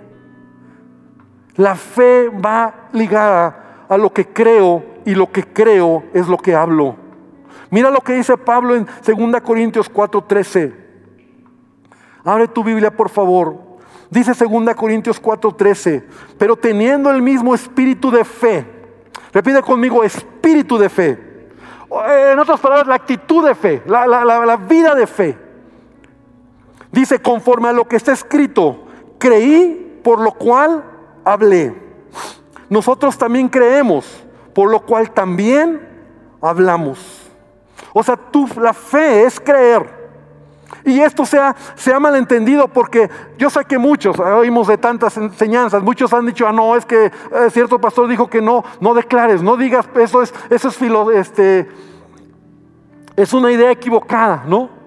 [1.56, 6.56] La fe va ligada a lo que creo y lo que creo es lo que
[6.56, 6.96] hablo.
[7.70, 10.74] Mira lo que dice Pablo en 2 Corintios 4:13.
[12.24, 13.72] Abre tu Biblia, por favor.
[14.10, 16.04] Dice 2 Corintios 4:13,
[16.38, 18.81] pero teniendo el mismo espíritu de fe,
[19.34, 21.48] Repite conmigo, espíritu de fe.
[22.32, 25.38] En otras palabras, la actitud de fe, la, la vida de fe.
[26.91, 28.86] Dice, conforme a lo que está escrito,
[29.17, 30.84] creí, por lo cual
[31.24, 31.74] hablé.
[32.70, 35.88] Nosotros también creemos, por lo cual también
[36.41, 37.30] hablamos.
[37.94, 40.01] O sea, tú, la fe es creer.
[40.86, 45.15] Y esto se ha, se ha, malentendido porque yo sé que muchos, oímos de tantas
[45.17, 47.12] enseñanzas, muchos han dicho, ah, no, es que eh,
[47.52, 51.70] cierto pastor dijo que no, no declares, no digas, eso es, eso es filo, este,
[53.15, 54.82] es una idea equivocada, ¿no?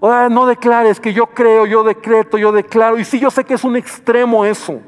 [0.00, 2.98] Sea, no declares que yo creo, yo decreto, yo declaro.
[2.98, 4.80] Y sí, yo sé que es un extremo eso.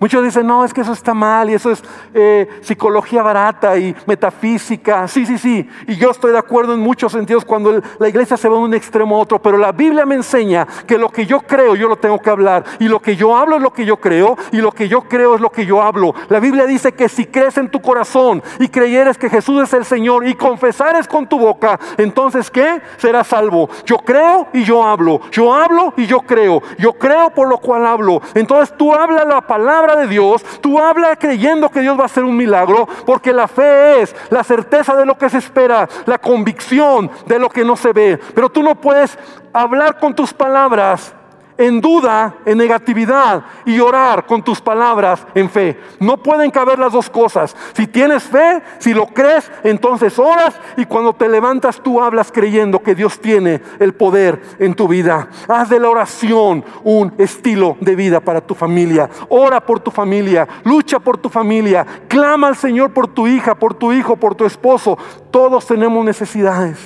[0.00, 1.82] Muchos dicen, no, es que eso está mal y eso es
[2.14, 5.08] eh, psicología barata y metafísica.
[5.08, 5.68] Sí, sí, sí.
[5.88, 8.74] Y yo estoy de acuerdo en muchos sentidos cuando la iglesia se va de un
[8.74, 9.42] extremo a otro.
[9.42, 12.64] Pero la Biblia me enseña que lo que yo creo yo lo tengo que hablar.
[12.78, 14.36] Y lo que yo hablo es lo que yo creo.
[14.52, 16.14] Y lo que yo creo es lo que yo hablo.
[16.28, 19.84] La Biblia dice que si crees en tu corazón y creyeres que Jesús es el
[19.84, 22.80] Señor y confesares con tu boca, entonces ¿qué?
[22.98, 23.68] Serás salvo.
[23.84, 25.22] Yo creo y yo hablo.
[25.32, 26.62] Yo hablo y yo creo.
[26.78, 28.22] Yo creo por lo cual hablo.
[28.34, 32.24] Entonces tú hablas la palabra de Dios, tú hablas creyendo que Dios va a hacer
[32.24, 37.10] un milagro, porque la fe es la certeza de lo que se espera, la convicción
[37.26, 38.18] de lo que no se ve.
[38.34, 39.18] Pero tú no puedes
[39.52, 41.14] hablar con tus palabras
[41.58, 45.78] en duda, en negatividad y orar con tus palabras en fe.
[45.98, 47.54] No pueden caber las dos cosas.
[47.74, 52.80] Si tienes fe, si lo crees, entonces oras y cuando te levantas tú hablas creyendo
[52.80, 55.28] que Dios tiene el poder en tu vida.
[55.48, 59.10] Haz de la oración un estilo de vida para tu familia.
[59.28, 63.74] Ora por tu familia, lucha por tu familia, clama al Señor por tu hija, por
[63.74, 64.96] tu hijo, por tu esposo.
[65.32, 66.78] Todos tenemos necesidades.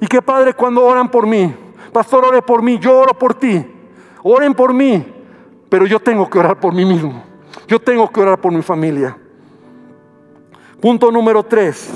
[0.00, 1.54] Y qué padre cuando oran por mí.
[1.92, 3.64] Pastor, ore por mí, yo oro por ti.
[4.22, 5.04] Oren por mí,
[5.68, 7.22] pero yo tengo que orar por mí mismo.
[7.66, 9.16] Yo tengo que orar por mi familia.
[10.80, 11.90] Punto número tres.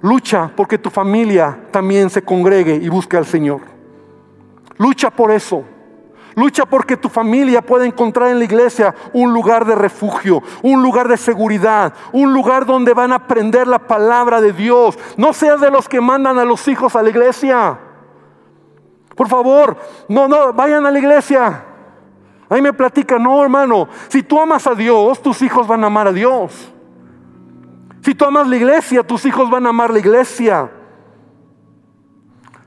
[0.00, 3.60] Lucha porque tu familia también se congregue y busque al Señor.
[4.76, 5.64] Lucha por eso.
[6.36, 11.08] Lucha porque tu familia pueda encontrar en la iglesia un lugar de refugio, un lugar
[11.08, 14.96] de seguridad, un lugar donde van a aprender la palabra de Dios.
[15.16, 17.78] No seas de los que mandan a los hijos a la iglesia.
[19.18, 19.76] Por favor,
[20.08, 21.64] no, no, vayan a la iglesia.
[22.48, 26.06] Ahí me platica, no hermano, si tú amas a Dios, tus hijos van a amar
[26.06, 26.72] a Dios.
[28.00, 30.70] Si tú amas la iglesia, tus hijos van a amar la iglesia.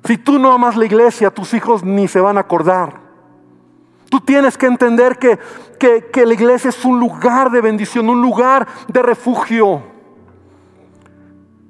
[0.04, 3.00] Si tú no amas la iglesia, tus hijos ni se van a acordar.
[4.10, 5.40] Tú tienes que entender que,
[5.80, 9.84] que, que la iglesia es un lugar de bendición, un lugar de refugio.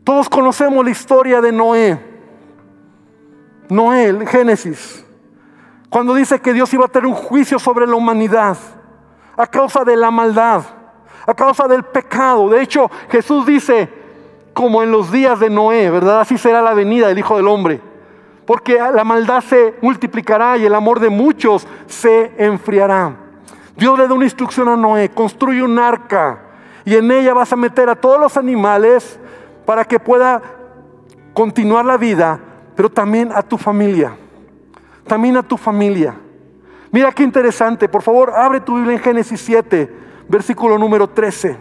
[0.03, 2.10] Todos conocemos la historia de Noé.
[3.71, 5.05] Noé, Génesis,
[5.89, 8.57] cuando dice que Dios iba a tener un juicio sobre la humanidad
[9.37, 10.61] a causa de la maldad,
[11.25, 12.49] a causa del pecado.
[12.49, 13.87] De hecho, Jesús dice,
[14.53, 16.19] como en los días de Noé, ¿verdad?
[16.19, 17.79] Así será la venida del Hijo del Hombre.
[18.45, 23.15] Porque la maldad se multiplicará y el amor de muchos se enfriará.
[23.77, 26.39] Dios le da una instrucción a Noé, construye un arca
[26.83, 29.17] y en ella vas a meter a todos los animales
[29.65, 30.41] para que pueda
[31.33, 32.50] continuar la vida
[32.81, 34.15] pero también a tu familia.
[35.05, 36.15] También a tu familia.
[36.91, 37.87] Mira qué interesante.
[37.87, 39.87] Por favor, abre tu Biblia en Génesis 7,
[40.27, 41.57] versículo número 13.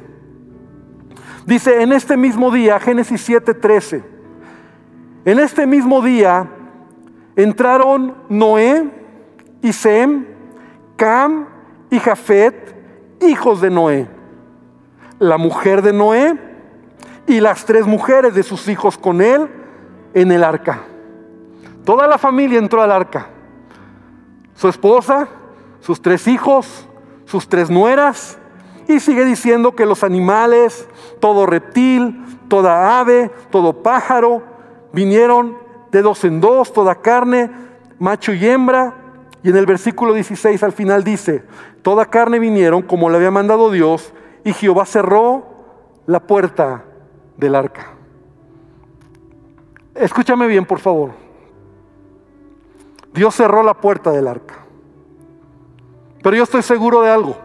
[1.44, 4.02] Dice, en este mismo día, Génesis 7, 13.
[5.26, 6.48] En este mismo día
[7.37, 8.90] entraron Noé
[9.61, 10.24] y Sem,
[10.96, 11.48] Cam
[11.90, 12.74] y Jafet,
[13.20, 14.09] hijos de Noé.
[15.18, 16.38] La mujer de Noé
[17.26, 19.50] y las tres mujeres de sus hijos con él
[20.14, 20.85] en el arca.
[21.84, 23.28] Toda la familia entró al arca.
[24.54, 25.28] Su esposa,
[25.80, 26.88] sus tres hijos,
[27.24, 28.38] sus tres nueras.
[28.88, 30.88] Y sigue diciendo que los animales,
[31.20, 34.42] todo reptil, toda ave, todo pájaro,
[34.92, 35.56] vinieron
[35.90, 37.50] de dos en dos, toda carne,
[37.98, 38.94] macho y hembra.
[39.42, 41.44] Y en el versículo 16 al final dice,
[41.82, 44.12] toda carne vinieron como le había mandado Dios,
[44.44, 45.46] y Jehová cerró
[46.06, 46.84] la puerta
[47.36, 47.94] del arca.
[49.94, 51.29] Escúchame bien, por favor.
[53.12, 54.64] Dios cerró la puerta del arca.
[56.22, 57.36] Pero yo estoy seguro de algo.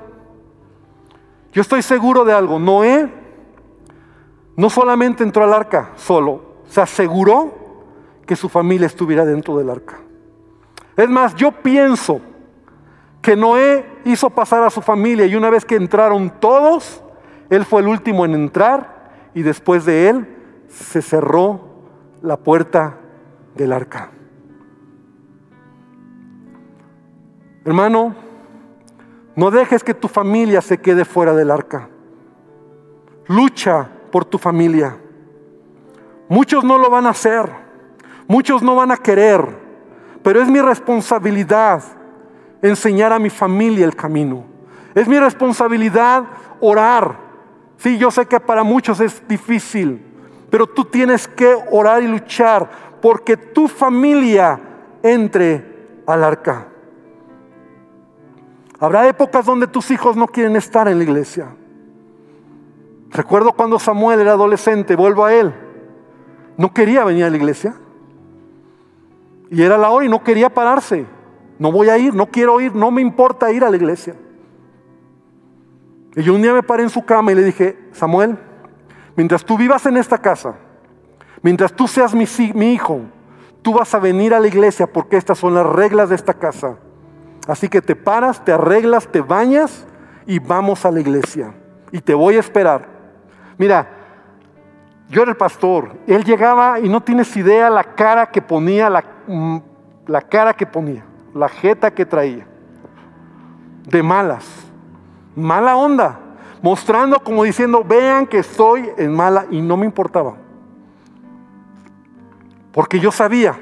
[1.54, 2.60] Yo estoy seguro de algo.
[2.60, 3.10] Noé
[4.56, 7.54] no solamente entró al arca solo, se aseguró
[8.26, 10.00] que su familia estuviera dentro del arca.
[10.96, 12.22] Es más, yo pienso
[13.22, 17.02] que Noé hizo pasar a su familia y una vez que entraron todos,
[17.50, 20.38] él fue el último en entrar y después de él
[20.70, 21.62] se cerró
[22.22, 22.98] la puerta
[23.56, 24.12] del arca.
[27.66, 28.16] Hermano,
[29.36, 31.90] no dejes que tu familia se quede fuera del arca.
[33.28, 34.98] Lucha por tu familia.
[36.30, 37.50] Muchos no lo van a hacer,
[38.28, 39.46] muchos no van a querer,
[40.24, 41.84] pero es mi responsabilidad
[42.62, 44.46] enseñar a mi familia el camino.
[44.94, 46.24] Es mi responsabilidad
[46.62, 47.26] orar
[47.78, 50.02] Sí, yo sé que para muchos es difícil,
[50.50, 52.70] pero tú tienes que orar y luchar
[53.02, 54.60] porque tu familia
[55.04, 56.68] entre al arca.
[58.80, 61.56] Habrá épocas donde tus hijos no quieren estar en la iglesia.
[63.12, 65.54] Recuerdo cuando Samuel era adolescente, vuelvo a él.
[66.58, 67.76] No quería venir a la iglesia.
[69.50, 71.06] Y era la hora y no quería pararse.
[71.58, 74.16] No voy a ir, no quiero ir, no me importa ir a la iglesia.
[76.16, 78.38] Y yo un día me paré en su cama y le dije, Samuel,
[79.16, 80.56] mientras tú vivas en esta casa,
[81.42, 82.26] mientras tú seas mi,
[82.74, 83.02] hijo,
[83.62, 86.78] tú vas a venir a la iglesia porque estas son las reglas de esta casa.
[87.48, 89.86] Así que te paras, te arreglas, te bañas
[90.26, 91.54] y vamos a la iglesia.
[91.92, 92.88] Y te voy a esperar.
[93.58, 93.88] Mira,
[95.10, 95.96] yo era el pastor.
[96.08, 99.58] Él llegaba y no tienes idea la cara que ponía, la, mm,
[100.30, 102.48] cara que ponía, la jeta que traía.
[103.88, 104.46] De malas.
[105.36, 106.20] Mala onda.
[106.62, 110.36] Mostrando como diciendo, vean que estoy en mala y no me importaba.
[112.72, 113.56] Porque yo sabía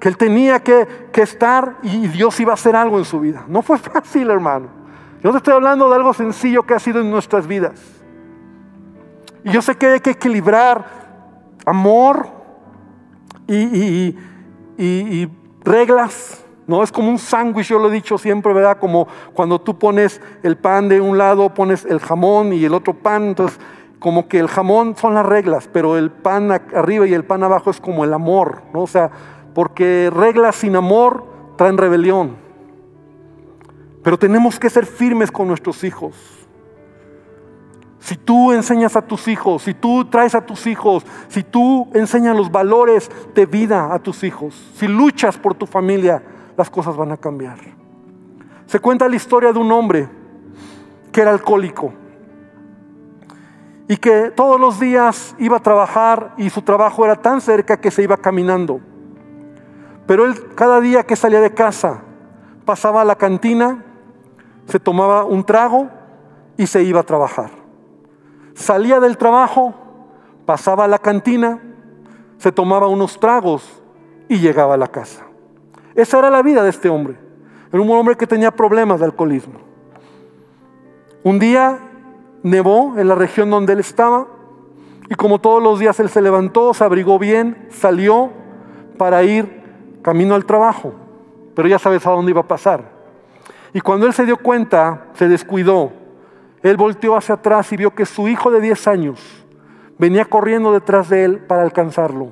[0.00, 3.44] que él tenía que, que, estar y Dios iba a hacer algo en su vida.
[3.48, 4.68] No fue fácil, hermano.
[5.22, 7.80] Yo te estoy hablando de algo sencillo que ha sido en nuestras vidas.
[9.44, 10.86] Y yo sé que hay que equilibrar
[11.66, 12.28] amor
[13.46, 14.14] y,
[14.76, 15.28] y,
[15.64, 16.44] reglas.
[16.66, 18.78] No es como un sándwich, yo lo he dicho siempre, ¿verdad?
[18.78, 22.92] Como cuando tú pones el pan de un lado, pones el jamón y el otro
[22.94, 23.24] pan.
[23.24, 23.58] Entonces,
[23.98, 27.70] como que el jamón son las reglas, pero el pan arriba y el pan abajo
[27.70, 28.82] es como el amor, ¿no?
[28.82, 29.10] O sea,
[29.58, 31.24] porque reglas sin amor
[31.56, 32.36] traen rebelión.
[34.04, 36.14] Pero tenemos que ser firmes con nuestros hijos.
[37.98, 42.36] Si tú enseñas a tus hijos, si tú traes a tus hijos, si tú enseñas
[42.36, 46.22] los valores de vida a tus hijos, si luchas por tu familia,
[46.56, 47.58] las cosas van a cambiar.
[48.66, 50.08] Se cuenta la historia de un hombre
[51.10, 51.92] que era alcohólico
[53.88, 57.90] y que todos los días iba a trabajar y su trabajo era tan cerca que
[57.90, 58.82] se iba caminando.
[60.08, 62.00] Pero él cada día que salía de casa
[62.64, 63.84] pasaba a la cantina,
[64.64, 65.90] se tomaba un trago
[66.56, 67.50] y se iba a trabajar.
[68.54, 69.74] Salía del trabajo,
[70.46, 71.60] pasaba a la cantina,
[72.38, 73.82] se tomaba unos tragos
[74.30, 75.26] y llegaba a la casa.
[75.94, 77.18] Esa era la vida de este hombre.
[77.70, 79.60] Era un hombre que tenía problemas de alcoholismo.
[81.22, 81.80] Un día
[82.42, 84.26] nevó en la región donde él estaba
[85.10, 88.30] y como todos los días él se levantó, se abrigó bien, salió
[88.96, 89.57] para ir
[90.02, 90.92] camino al trabajo,
[91.54, 92.96] pero ya sabes a dónde iba a pasar.
[93.72, 95.92] Y cuando él se dio cuenta, se descuidó
[96.62, 99.44] él volteó hacia atrás y vio que su hijo de 10 años
[99.98, 102.30] venía corriendo detrás de él para alcanzarlo.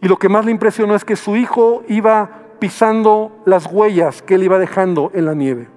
[0.00, 4.34] Y lo que más le impresionó es que su hijo iba pisando las huellas que
[4.34, 5.68] él iba dejando en la nieve.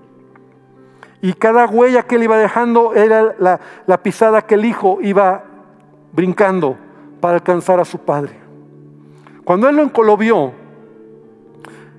[1.22, 5.44] Y cada huella que él iba dejando era la, pisada que el hijo iba
[6.12, 6.78] brincando
[7.20, 8.45] para alcanzar a su padre.
[9.46, 10.52] Cuando él lo, vio,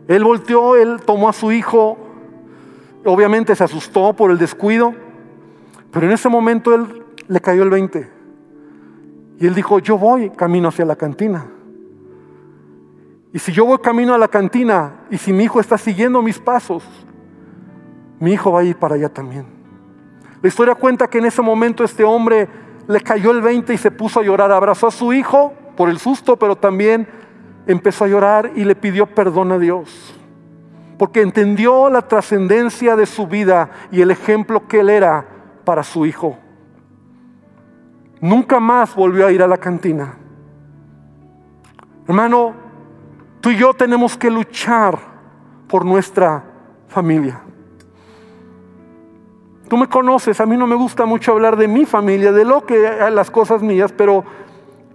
[0.09, 1.97] él volteó, él tomó a su hijo
[3.07, 4.95] obviamente se asustó por el descuido,
[5.91, 8.11] pero en ese momento él le cayó el 20.
[9.39, 11.47] Y él dijo, yo voy camino hacia la cantina.
[13.33, 16.39] Y si yo voy camino a la cantina y si mi hijo está siguiendo mis
[16.39, 16.83] pasos,
[18.19, 19.47] mi hijo va a ir para allá también.
[20.43, 22.49] La historia cuenta que en ese momento este hombre
[22.89, 24.51] le cayó el 20 y se puso a llorar.
[24.53, 27.07] Abrazó a su hijo por el susto, pero también
[27.67, 30.17] empezó a llorar y le pidió perdón a Dios
[30.99, 35.27] porque entendió la trascendencia de su vida y el ejemplo que él era
[35.65, 36.39] para su hijo.
[38.21, 40.15] Nunca más volvió a ir a la cantina.
[42.09, 42.55] Hermano,
[43.41, 44.99] tú y yo tenemos que luchar
[45.69, 46.45] por nuestra
[46.89, 47.43] familia.
[49.69, 52.65] Tú me conoces, a mí no me gusta mucho hablar de mi familia, de lo
[52.65, 54.25] que las cosas mías, pero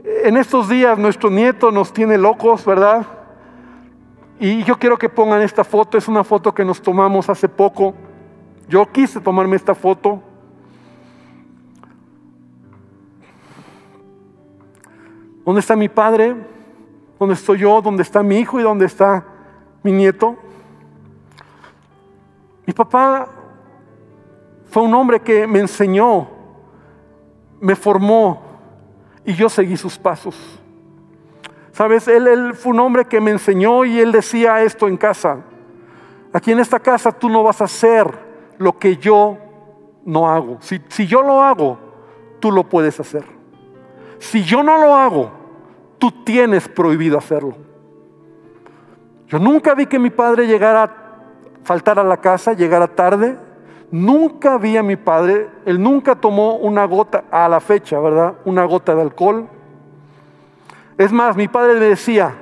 [0.03, 3.05] en estos días nuestro nieto nos tiene locos, ¿verdad?
[4.39, 7.93] Y yo quiero que pongan esta foto, es una foto que nos tomamos hace poco.
[8.67, 10.21] Yo quise tomarme esta foto.
[15.45, 16.35] ¿Dónde está mi padre?
[17.19, 17.81] ¿Dónde estoy yo?
[17.81, 18.59] ¿Dónde está mi hijo?
[18.59, 19.25] ¿Y dónde está
[19.83, 20.35] mi nieto?
[22.65, 23.27] Mi papá
[24.65, 26.27] fue un hombre que me enseñó,
[27.59, 28.50] me formó
[29.25, 30.35] y yo seguí sus pasos.
[31.71, 35.39] Sabes, él, fue un hombre que me enseñó y él decía esto en casa.
[36.33, 38.07] Aquí en esta casa tú no vas a hacer
[38.57, 39.37] lo que yo
[40.05, 40.57] no hago.
[40.61, 41.77] Si, si yo lo hago,
[42.39, 43.23] tú lo puedes hacer.
[44.19, 45.31] Si yo no lo hago,
[45.97, 47.55] tú tienes prohibido hacerlo.
[49.27, 50.93] Yo nunca vi que mi padre llegara,
[51.63, 53.37] faltar a la casa, llegara tarde.
[53.91, 58.35] Nunca vi a mi padre, él nunca tomó una gota, a la fecha, ¿verdad?
[58.45, 59.47] Una gota de alcohol.
[60.97, 62.33] Es más, mi padre me decía,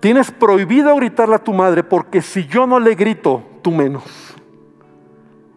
[0.00, 4.04] tienes prohibido gritarle a tu madre porque si yo no le grito, tú menos.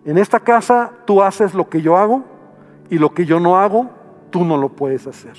[0.05, 2.23] En esta casa tú haces lo que yo hago
[2.89, 3.89] y lo que yo no hago,
[4.29, 5.33] tú no lo puedes hacer.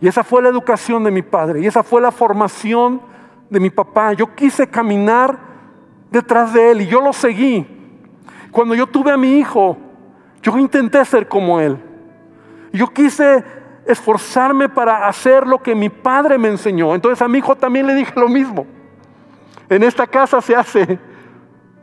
[0.00, 3.00] Y esa fue la educación de mi padre y esa fue la formación
[3.48, 4.12] de mi papá.
[4.14, 5.38] Yo quise caminar
[6.10, 7.81] detrás de él y yo lo seguí.
[8.52, 9.76] Cuando yo tuve a mi hijo,
[10.42, 11.78] yo intenté ser como él.
[12.72, 13.42] Yo quise
[13.86, 16.94] esforzarme para hacer lo que mi padre me enseñó.
[16.94, 18.66] Entonces a mi hijo también le dije lo mismo.
[19.70, 20.98] En esta casa se hace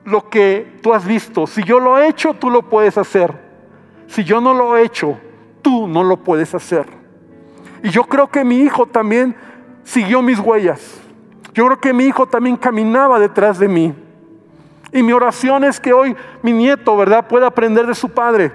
[0.06, 1.48] lo que tú has visto.
[1.48, 3.34] Si yo lo he hecho, tú lo puedes hacer.
[4.06, 5.18] Si yo no lo he hecho,
[5.64, 6.86] tú no lo puedes hacer.
[7.84, 9.36] Y yo creo que mi hijo también
[9.84, 11.02] siguió mis huellas.
[11.54, 13.96] Yo creo que mi hijo también caminaba detrás de mí.
[14.92, 18.52] Y mi oración es que hoy mi nieto, ¿verdad?, pueda aprender de su padre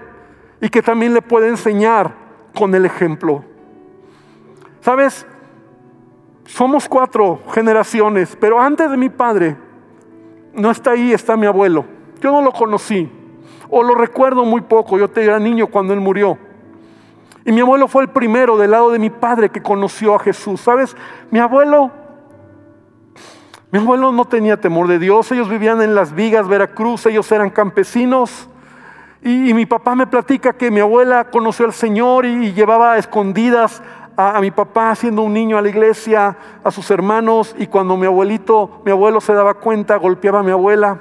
[0.60, 2.12] y que también le pueda enseñar
[2.54, 3.44] con el ejemplo.
[4.80, 5.26] ¿Sabes?
[6.46, 9.56] Somos cuatro generaciones, pero antes de mi padre
[10.52, 11.84] no está ahí, está mi abuelo.
[12.20, 13.10] Yo no lo conocí,
[13.70, 16.38] o lo recuerdo muy poco, yo era niño cuando él murió.
[17.44, 20.60] Y mi abuelo fue el primero del lado de mi padre que conoció a Jesús.
[20.60, 20.96] ¿Sabes?
[21.30, 21.90] Mi abuelo,
[23.74, 27.50] mi abuelo no tenía temor de Dios, ellos vivían en Las Vigas, Veracruz, ellos eran
[27.50, 28.48] campesinos.
[29.20, 33.82] Y, mi papá me platica que mi abuela conoció al Señor y, llevaba escondidas
[34.16, 38.06] a, mi papá siendo un niño a la iglesia, a sus hermanos, y cuando mi
[38.06, 41.00] abuelito, mi abuelo se daba cuenta, golpeaba a mi abuela.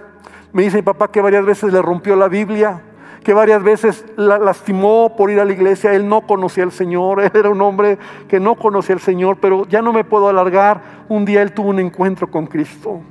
[0.51, 2.81] Me dice mi papá que varias veces le rompió la Biblia,
[3.23, 5.93] que varias veces la lastimó por ir a la iglesia.
[5.93, 7.97] Él no conocía al Señor, él era un hombre
[8.27, 10.81] que no conocía al Señor, pero ya no me puedo alargar.
[11.09, 13.01] Un día él tuvo un encuentro con Cristo.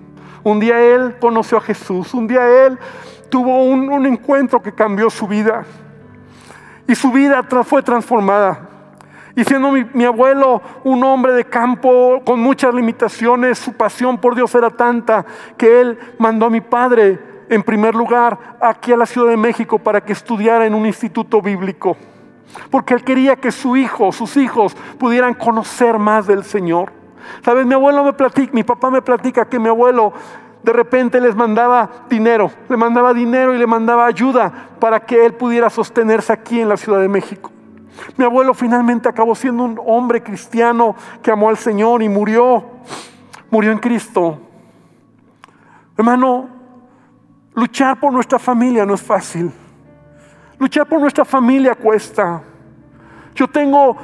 [0.44, 2.14] Un día él conoció a Jesús.
[2.14, 2.78] Un día él
[3.28, 5.64] tuvo un, un encuentro que cambió su vida.
[6.86, 8.68] Y su vida fue transformada.
[9.34, 14.54] Y siendo mi, abuelo un hombre de campo con muchas limitaciones, su pasión por Dios
[14.54, 15.24] era tanta
[15.56, 17.18] que él mandó a mi padre
[17.52, 21.42] en primer lugar aquí a la Ciudad de México para que estudiara en un instituto
[21.42, 21.98] bíblico.
[22.70, 26.92] Porque él quería que su hijo, sus hijos pudieran conocer más del Señor.
[27.44, 30.14] Sabes, mi abuelo me platica, mi papá me platica que mi abuelo
[30.62, 35.34] de repente les mandaba dinero, le mandaba dinero y le mandaba ayuda para que él
[35.34, 37.50] pudiera sostenerse aquí en la Ciudad de México.
[38.16, 42.64] Mi abuelo finalmente acabó siendo un hombre cristiano que amó al Señor y murió.
[43.50, 44.38] Murió en Cristo.
[45.98, 46.61] Hermano,
[47.54, 49.50] luchar por nuestra familia no es fácil.
[50.58, 52.42] Luchar por nuestra familia cuesta.
[53.34, 53.96] Yo tengo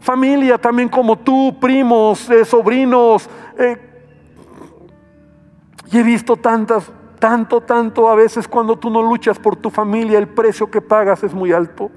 [0.00, 3.28] familia también como tú, primos, eh, sobrinos.
[3.58, 3.88] Eh,
[5.90, 10.18] y he visto tantas, tanto, tanto a veces cuando tú no luchas por tu familia,
[10.18, 11.90] el precio que pagas es muy alto.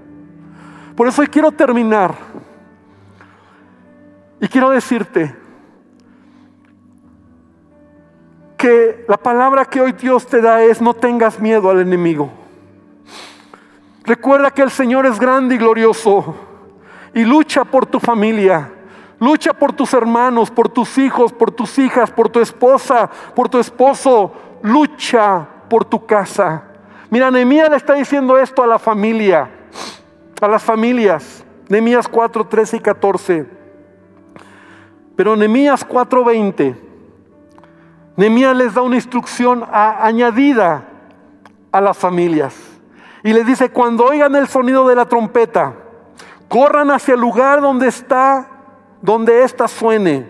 [0.95, 2.16] Por eso hoy quiero terminar.
[4.39, 5.45] Y quiero decirte
[8.66, 12.32] que la palabra que hoy Dios te da es no tengas miedo al enemigo.
[14.03, 16.36] Recuerda que el Señor es grande y glorioso
[17.13, 18.72] y lucha por tu familia.
[19.20, 23.59] Lucha por tus hermanos, por tus hijos, por tus hijas, por tu esposa, por tu
[23.59, 24.34] esposo.
[24.63, 26.63] Lucha por tu casa.
[27.11, 29.47] Mira, Nehemías le está diciendo esto a la familia
[30.41, 31.45] a las familias.
[31.70, 33.45] Nehemías 4, 13 y 14.
[35.16, 36.85] Pero Nehemías 4, 20.
[38.18, 40.86] Nehemías les da una instrucción añadida
[41.72, 42.55] a las familias.
[43.24, 45.74] Y les dice, cuando oigan el sonido de la trompeta,
[46.47, 48.47] corran hacia el lugar donde está,
[49.01, 50.30] donde ésta suene.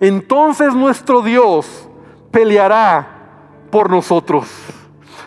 [0.00, 1.88] Entonces nuestro Dios
[2.30, 3.06] peleará
[3.70, 4.48] por nosotros.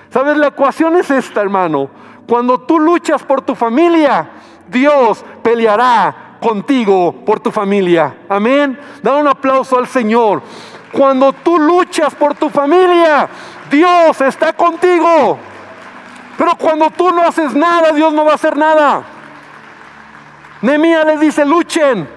[0.09, 0.37] ¿Sabes?
[0.37, 1.89] La ecuación es esta, hermano.
[2.27, 4.29] Cuando tú luchas por tu familia,
[4.67, 8.17] Dios peleará contigo por tu familia.
[8.27, 8.77] Amén.
[9.01, 10.41] Da un aplauso al Señor.
[10.97, 13.29] Cuando tú luchas por tu familia,
[13.69, 15.37] Dios está contigo.
[16.35, 19.03] Pero cuando tú no haces nada, Dios no va a hacer nada.
[20.63, 22.09] Nemía les dice, luchen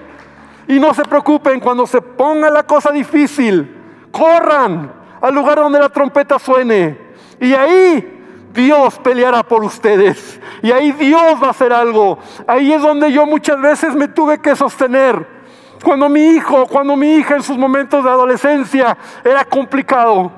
[0.67, 3.77] y no se preocupen cuando se ponga la cosa difícil.
[4.11, 6.97] Corran al lugar donde la trompeta suene.
[7.39, 10.39] Y ahí Dios peleará por ustedes.
[10.63, 12.17] Y ahí Dios va a hacer algo.
[12.47, 15.40] Ahí es donde yo muchas veces me tuve que sostener.
[15.83, 20.31] Cuando mi hijo, cuando mi hija en sus momentos de adolescencia era complicado.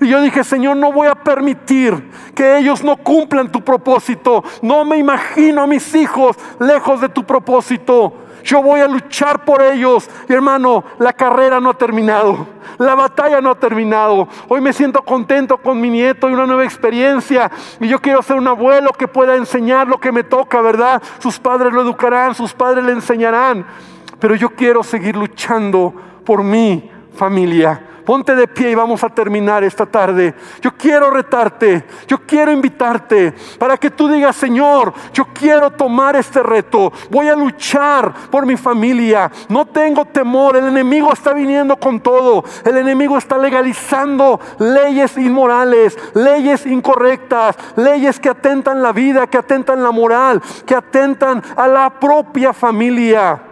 [0.00, 4.42] Y yo dije, Señor, no voy a permitir que ellos no cumplan tu propósito.
[4.62, 8.14] No me imagino a mis hijos lejos de tu propósito.
[8.42, 10.08] Yo voy a luchar por ellos.
[10.26, 12.46] Y hermano, la carrera no ha terminado.
[12.78, 14.26] La batalla no ha terminado.
[14.48, 17.50] Hoy me siento contento con mi nieto y una nueva experiencia.
[17.78, 21.02] Y yo quiero ser un abuelo que pueda enseñar lo que me toca, ¿verdad?
[21.18, 23.66] Sus padres lo educarán, sus padres le enseñarán.
[24.20, 25.94] Pero yo quiero seguir luchando
[26.24, 27.86] por mi familia.
[28.04, 30.34] Ponte de pie y vamos a terminar esta tarde.
[30.60, 36.42] Yo quiero retarte, yo quiero invitarte para que tú digas, Señor, yo quiero tomar este
[36.42, 36.92] reto.
[37.08, 39.30] Voy a luchar por mi familia.
[39.48, 40.56] No tengo temor.
[40.56, 42.42] El enemigo está viniendo con todo.
[42.64, 49.82] El enemigo está legalizando leyes inmorales, leyes incorrectas, leyes que atentan la vida, que atentan
[49.82, 53.49] la moral, que atentan a la propia familia.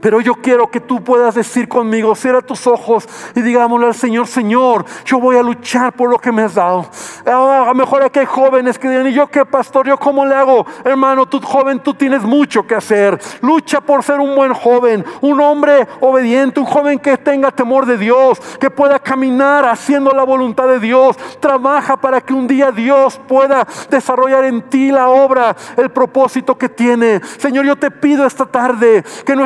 [0.00, 4.26] Pero yo quiero que tú puedas decir conmigo, cierra tus ojos y digámosle al Señor,
[4.26, 6.86] Señor, yo voy a luchar por lo que me has dado.
[7.26, 9.86] Ah, a lo mejor aquí hay jóvenes que dirán, ¿y yo qué pastor?
[9.86, 10.66] ¿Yo cómo le hago?
[10.84, 13.18] Hermano, tú joven, tú tienes mucho que hacer.
[13.40, 17.96] Lucha por ser un buen joven, un hombre obediente, un joven que tenga temor de
[17.98, 21.16] Dios, que pueda caminar haciendo la voluntad de Dios.
[21.40, 26.68] Trabaja para que un día Dios pueda desarrollar en ti la obra, el propósito que
[26.68, 27.20] tiene.
[27.38, 29.36] Señor, yo te pido esta tarde que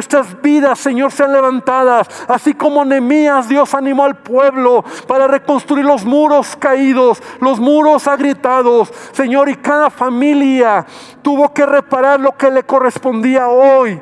[0.40, 2.08] vidas, Señor, sean levantadas.
[2.28, 8.92] Así como Nemías, Dios animó al pueblo para reconstruir los muros caídos, los muros agrietados.
[9.12, 10.86] Señor, y cada familia
[11.22, 14.00] tuvo que reparar lo que le correspondía hoy.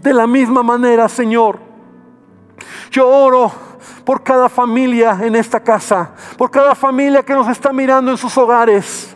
[0.00, 1.58] De la misma manera, Señor,
[2.90, 3.50] yo oro
[4.04, 8.36] por cada familia en esta casa, por cada familia que nos está mirando en sus
[8.38, 9.15] hogares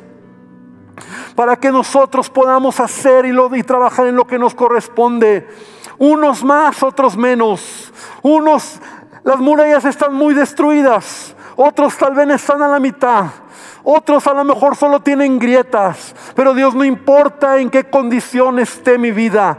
[1.34, 5.48] para que nosotros podamos hacer y, trabajar en lo que nos corresponde.
[5.98, 7.92] Unos más, otros menos.
[8.22, 8.80] Unos,
[9.24, 11.34] las murallas están muy destruidas.
[11.56, 13.26] Otros tal vez están a la mitad.
[13.82, 16.14] Otros a lo mejor solo tienen grietas.
[16.34, 19.58] Pero Dios no importa en qué condición esté mi vida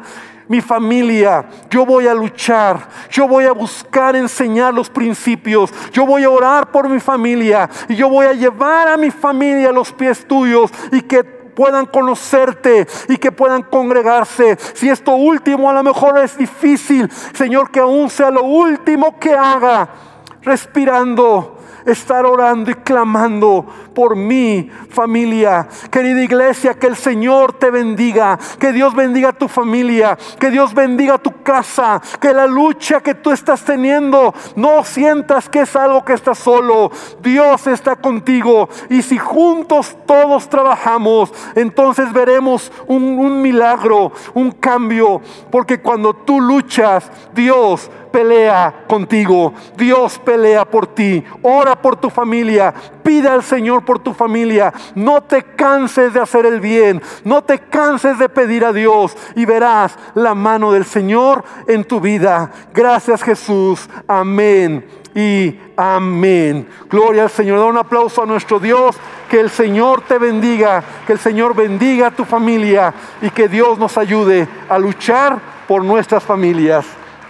[0.51, 6.25] mi familia, yo voy a luchar, yo voy a buscar enseñar los principios, yo voy
[6.25, 9.93] a orar por mi familia y yo voy a llevar a mi familia a los
[9.93, 14.57] pies tuyos y que puedan conocerte y que puedan congregarse.
[14.73, 19.33] Si esto último a lo mejor es difícil, Señor, que aún sea lo último que
[19.33, 19.87] haga,
[20.41, 25.67] respirando estar orando y clamando por mi familia.
[25.89, 31.17] Querida iglesia, que el Señor te bendiga, que Dios bendiga tu familia, que Dios bendiga
[31.17, 36.13] tu casa, que la lucha que tú estás teniendo no sientas que es algo que
[36.13, 36.91] estás solo.
[37.21, 45.21] Dios está contigo y si juntos todos trabajamos, entonces veremos un, un milagro, un cambio,
[45.49, 49.53] porque cuando tú luchas, Dios pelea contigo.
[49.77, 51.23] Dios pelea por ti.
[51.41, 52.73] Ora por tu familia.
[53.03, 54.73] Pide al Señor por tu familia.
[54.95, 57.01] No te canses de hacer el bien.
[57.23, 59.15] No te canses de pedir a Dios.
[59.35, 62.51] Y verás la mano del Señor en tu vida.
[62.73, 63.89] Gracias Jesús.
[64.07, 64.85] Amén.
[65.15, 66.67] Y amén.
[66.89, 67.59] Gloria al Señor.
[67.59, 68.95] Da un aplauso a nuestro Dios.
[69.29, 70.83] Que el Señor te bendiga.
[71.07, 72.93] Que el Señor bendiga a tu familia.
[73.21, 76.85] Y que Dios nos ayude a luchar por nuestras familias.